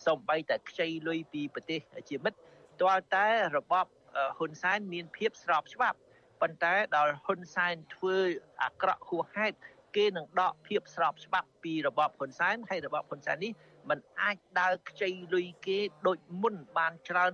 [0.05, 2.38] សូម្បីតែខ្ចីលុយពីប្រទេសជាមិត្ត
[2.82, 3.86] ទាល់តែរបប
[4.38, 5.97] ហ៊ុនសែនមានភាពស្របច្បាប់
[6.41, 8.17] ប៉ុន្តែដល់ហ៊ុនសែនធ្វើ
[8.63, 9.57] អាក្រក់ហួសហេតុ
[9.95, 13.51] គេនឹងដកភាពស្របច្បាប់ពីរបបហ៊ុនសែនហើយរបបហ៊ុនសែននេះ
[13.89, 17.34] มันអាចដើរខ្ចីលុយគេដូចមុនបានច្រើន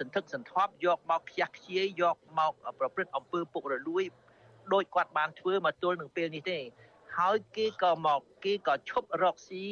[0.00, 4.04] សន្ធឹកសន្ធាប់យកមកខ្ជះខ្ជាយយកមកប្រព្រឹត្តអំពើពុករលួយ
[4.74, 6.58] ដោយគាត់បានធ្វើមកទល់នឹងពេលនេះទេ
[7.18, 9.64] ហើយគេក៏មកគេក៏ឈប់រកស៊ី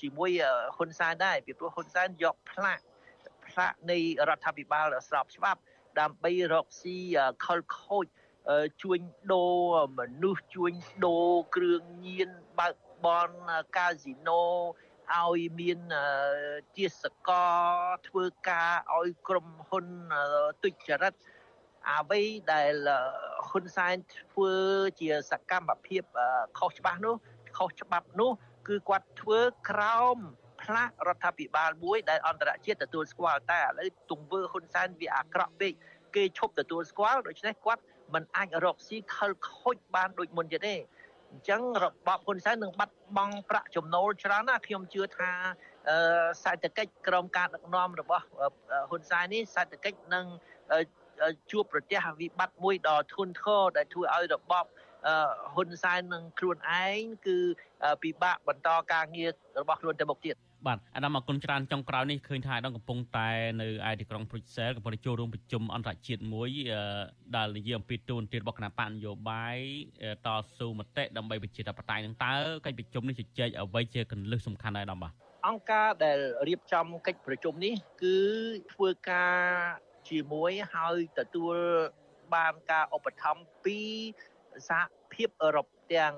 [0.00, 0.30] ជាមួយ
[0.76, 2.78] ហ៊ុនសែនដែរពីព្រោះហ៊ុនសែនយកផ្លាក
[3.46, 3.98] ផ្លាកនៃ
[4.28, 5.60] រដ្ឋាភិបាលស្របច្បាប់
[6.00, 6.96] ដើម្បីរកស៊ី
[7.44, 8.06] ខលខូច
[8.82, 9.00] ជួញ
[9.32, 10.72] ដូរមនុស្សជួញ
[11.04, 13.30] ដូរគ្រឿងញៀនបើកបន
[13.76, 14.42] កាស៊ីណូ
[15.16, 15.80] ឲ្យមាន
[16.76, 17.70] ជាសកល
[18.08, 19.86] ធ្វើការឲ្យក្រុមហ៊ុន
[20.62, 21.14] ទុច្ចរិត
[21.90, 22.74] អ្វីដែល
[23.48, 23.96] ហ៊ុនសែន
[24.32, 24.54] ធ្វើ
[25.00, 26.02] ជាសកម្មភាព
[26.58, 27.14] ខុសច្បាស់នោះ
[27.58, 28.30] ខុសច្បាប់នោះ
[28.68, 29.40] គឺគាត់ធ្វើ
[29.70, 30.18] ក្រោម
[30.62, 35.72] ផ្លាករដ្ឋាភិបាលមួយដែលអន្តរជាតិទទួលស្គាល់តែឥឡូវទង្វើហ៊ុនសែនវាអាក្រក់ពេក
[36.14, 37.82] គេឈប់ទទួលស្គាល់ដូច្នេះគាត់
[38.14, 40.74] មិនអាចរកស៊ីខលខូចបានដូចមុនទៀតទេ
[41.32, 45.30] អញ្ចឹងរបបហ៊ុនសែននឹងបាត់បង់ប្រាក់ចំណូលច្រើនណាស់ខ្ញុំជឿថា
[46.42, 48.24] សេដ្ឋកិច្ចក្រមការដឹកនាំរបស់
[48.90, 50.26] ហ៊ុនសែននេះសេដ្ឋកិច្ចនឹង
[51.50, 54.64] ជួបប្រទះវិបត្តិមួយដ៏ធ្ងន់ធ្ងរដែលធ្វើឲ្យរបប
[55.54, 57.38] ហ៊ុនសែននឹងខ្លួនឯងគឺ
[58.02, 60.36] ពិបាកបន្តការងាររបស់ខ្លួនទៅមុខទៀត
[60.66, 63.28] បាទអាដាមអគុណច្រើនចុងក្រោយនេះឃើញថាអាដាមកំពុងតែ
[63.60, 66.50] នៅឯទីក្រុងព្រុចសែលកំពុងចូលរួមប្រជុំអន្តរជាតិមួយ
[67.36, 69.58] ដែលនិយាយអំពីទូនទីរបស់គណៈបកនយោបាយ
[70.26, 72.34] តស៊ូមតិដើម្បីប្រជាធិបតេយ្យនឹងតើ
[72.64, 75.12] កិច្ចប្រជុំនេះជជែកអ្វីជាកន្លឹះសំខាន់ដែរអាដាមបាទ
[75.46, 78.18] អង្គការដែលរៀបចំកិច្ចប្រជុំនេះ គឺ
[78.72, 79.36] ធ្វើការ
[80.08, 81.56] ជាមួយហើយទទួល
[82.34, 83.78] បានការឧបត្ថម្ភពី
[84.68, 84.82] សហ
[85.14, 86.14] ភាពអឺរ៉ុបទាំង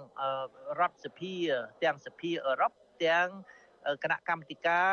[0.81, 1.35] រដ្ឋសភា
[1.85, 2.73] ទាំងសភាអឺរ៉ុប
[3.07, 3.29] ទាំង
[4.03, 4.89] គណៈកម្មាធិការ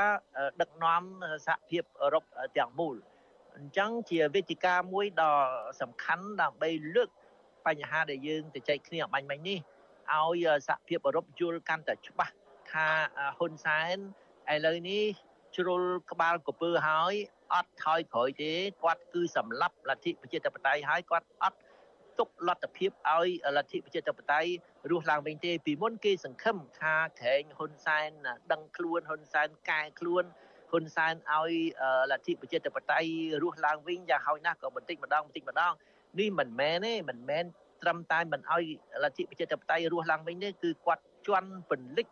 [0.62, 1.04] ដឹកនាំ
[1.48, 2.24] សហភាពអឺរ៉ុប
[2.58, 2.96] ទាំងមូល
[3.58, 5.34] អញ្ចឹងជាវេទិកាមួយដ៏
[5.82, 7.10] សំខាន់ដើម្បីលើក
[7.68, 9.60] បញ្ហាដែលយើងទៅចែកគ្នាបាញ់មិញនេះ
[10.14, 12.34] ឲ្យសហភាពអឺរ៉ុបយល់កាន់តែច្បាស់
[12.72, 12.88] ថា
[13.38, 13.98] ហ៊ុនសែន
[14.54, 15.04] ឥឡូវនេះ
[15.56, 17.14] ជ្រុលក្បាលកពើហើយ
[17.54, 18.52] អត់ថយក្រោយទេ
[18.84, 21.58] គាត់គឺសម្លាប់លទ្ធិប្រជាធិបតេយ្យហើយគាត់អត់
[22.20, 24.50] ទុកលទ្ធភាពឲ្យលទ្ធិប្រជាធិបតេយ្យ
[24.92, 28.10] រស់ឡើងវិញទេពីមុនគេសង្ឃឹមថាក្រែងហ៊ុនសែន
[28.52, 30.24] ដឹងខ្លួនហ៊ុនសែនកែខ្លួន
[30.72, 31.52] ហ៊ុនសែនឲ្យ
[32.12, 33.10] លទ្ធិប្រជាធិបតេយ្យ
[33.44, 35.74] រស់ឡើងវិញយ៉ាងហោចណាស់ក៏បន្តិចម្ដងបន្តិចម្ដង
[36.20, 37.46] នេះមិនមែនទេមិនមែន
[37.82, 38.66] ត្រឹមតែមិនឲ្យ
[39.04, 42.08] លទ្ធិប្រជាធិបតេយ្យរស់ឡើងវិញទេគឺគាត់ជន់ពន្លិច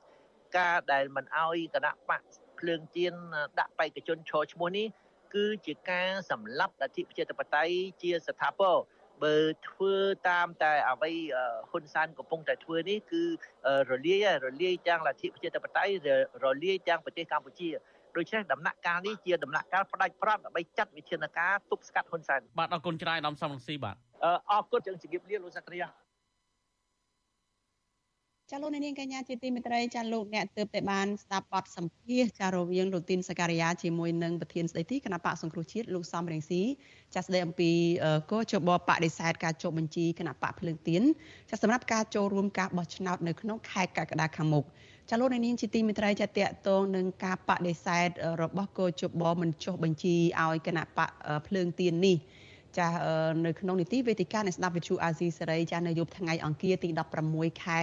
[0.57, 2.21] ការដែលមិនឲ្យគណៈបក
[2.59, 3.13] ភ្លើងទៀន
[3.59, 4.87] ដាក់បេក្ខជនឈរឈ្មោះនេះ
[5.35, 8.75] គឺជាការសម្លាប់លទ្ធិប្រជាធិបតេយ្យជាស្ថាពរ
[9.23, 9.35] បើ
[9.67, 9.93] ធ្វើ
[10.29, 11.11] តាមតែអ្វី
[11.69, 13.23] ហ៊ុនសែនកំពុងតែធ្វើនេះគឺ
[13.91, 15.93] រលាយរលាយទាំងលទ្ធិប្រជាធិបតេយ្យ
[16.43, 17.69] រលាយទាំងប្រទេសកម្ពុជា
[18.17, 23.95] ដូច្នេះដំណាក់កាលនេះជាដំណាក់កាលផ្ដាច់ព្រាត់ដើម្បីចាត់វិធានការទប់ស្កាត់ហ៊ុនសែនបាទអរគុណច្រើនដំសំរងស៊ីបាទ
[24.51, 25.79] អរគុណចឹងជម្រាបលាលោកសក្តិ
[28.51, 36.61] ចាលោកនាងកញ្ញាជាទីមេត្រីចាលោកអ្នកទើបតែបានស្ដាប់បទសម្ភាសចារវាងលោកទីនសការីយ៉ាជាមួយនឹងប្រធានស្ដីទីគណៈបកសង្គ្រោះជាតិលោកសំរងស៊ី
[37.13, 37.71] ចាស្ដីអំពី
[38.31, 41.01] កោជបបដិសេធការចុះបញ្ជីគណៈបកភ្លើងទៀន
[41.49, 44.65] ចាសម្រាប់ការចូលរួមការបោះឆ្នោតនៅក្នុងខែកក្កដាខាងមុខ
[45.09, 48.09] ចាលោកនាងជាទីមេត្រីចាតកតងនឹងការបដិសេធ
[48.41, 51.09] របស់កោជបមិនចុះបញ្ជីឲ្យគណៈបក
[51.47, 52.17] ភ្លើងទៀននេះ
[52.79, 52.89] ចា
[53.45, 56.89] នៅក្នុងនីតិវេទិកានៃស្ដាប់វិទ្យុអាស៊ីសេរីចានៅយប់ថ្ងៃអង្គារទី
[57.25, 57.79] 16ខែ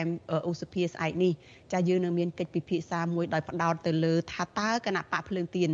[0.49, 1.33] ឧសភាស្អែកនេះ
[1.73, 5.71] ចាយើងនឹងមានកិច្ចពិភាក្សាមួយដោយផ្ដោតទៅលើថាតើគណៈបកភ្លើងទៀន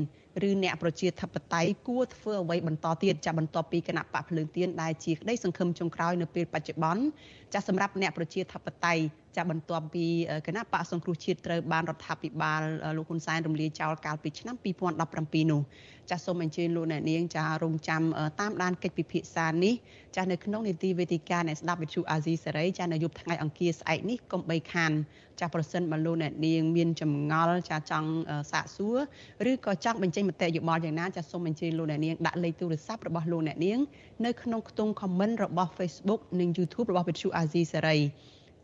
[0.48, 7.02] ឬអ្នកប្រជាធិបតេយ្យគួរធ្វើអ្វីបន្តទៀតចាបន្ទាប់ពីគណៈបកភ្លើងទៀនដែលជាក្តីសង្ឃឹមចុងក្រោយនៅពេលបច្ចុប្បន្ន
[7.54, 9.02] ចាសម្រាប់អ្នកប្រជាធិបតេយ្យ
[9.36, 10.06] ចាបន្ទាប់ពី
[10.46, 12.60] គណៈបកសង្គ្រោះជាតិត្រូវបានរដ្ឋាភិបាល
[12.96, 14.56] លោកហ៊ុនសែនរំលាយចោលកាលពីឆ្នាំ
[15.04, 15.60] 2017នោះ
[16.10, 18.02] ចាសសូមអញ្ជើញលោកអ្នកនាងចារងចាំ
[18.40, 19.74] តាមដានកិច្ចពិភាក្សានេះ
[20.16, 24.92] ចាសនៅក្នុងនីតិវេទិកានៃស្ដាប់វិទ្យុអាស៊ីសេរីចាសនៅយប់ថ្ងៃអង្គារស្អែកនេះកុំបីខាន
[25.40, 28.10] ចាសប្រសិនបើលោកអ្នកនាងមានចម្ងល់ចាសចង់
[28.52, 28.98] សាកសួរ
[29.50, 33.78] ឬក៏ចង់បញ្ចេញមតិយោបល់យ៉ាងណាចាសសូមអញ្ជើញលោកអ្នកនាងដាក់លេខទូរស័ព្ទរបស់លោកអ្នកនាង
[34.26, 37.98] នៅក្នុងខ្ទង់ comment របស់ Facebook និង YouTube របស់វិទ្យុអាស៊ីសេរី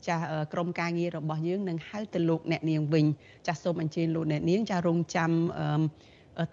[0.08, 3.06] ចាស់ក្រុមការងាររបស់យើងនឹងហៅទៅលោកអ្នកនាងវិញ
[3.46, 5.30] ចាស់សូមអញ្ជើញលោកអ្នកនាងចាស់រងចាំ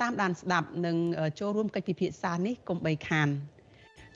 [0.02, 0.96] តាមដានស្ដាប់និង
[1.40, 3.30] ចូលរួមកិច្ចពិភាក្សានេះកុំបីខាន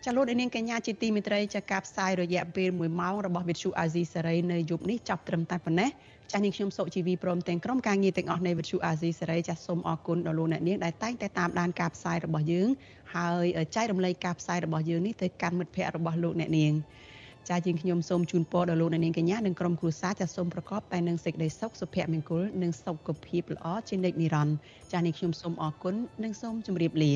[0.06, 5.90] ចាលោកនាងកញ្ញាជាទីមេត្រីចាការផ្សាយរយៈពេល1ម៉ោងរបស់វិទ្យុអាស៊ីសេរីនៅយប់នេះចាប់ត្រឹមតែប៉ុណ្ណេះ
[6.32, 12.70] ចាស់នាងខ្ញុំសុកជីវីព្រមទាំងក្រុមការងារទាំងអស់នៃវិទ្យុអាស៊ីសេរីចាស់សូមអរគុណដល់លោកអ្នកនាងដែលតែងតែតាមដានការផ្សាយរបស់យើង
[13.16, 13.46] ហើយ
[13.76, 16.74] ចែករំលែកការផ្សាយរបស់យើងនេះទៅកាន់មិត្តភ័ក្តិរបស់លោកអ្នកនាង
[17.50, 24.58] ចាជាងខ្ញុំសូមជូនពរដល់លោកអ្នកនាងកញ្ញានិងក្រុមគ្រួសារចាសូមប្រកបតែនឹងសេចក្តីសុខសុភមង្គលនិងសុខភាពល្អជានិច្ចនិរន្តរ៍
[24.92, 27.14] ចានាងខ្ញុំសូមអរគុណនិងសូមជម្រាបលា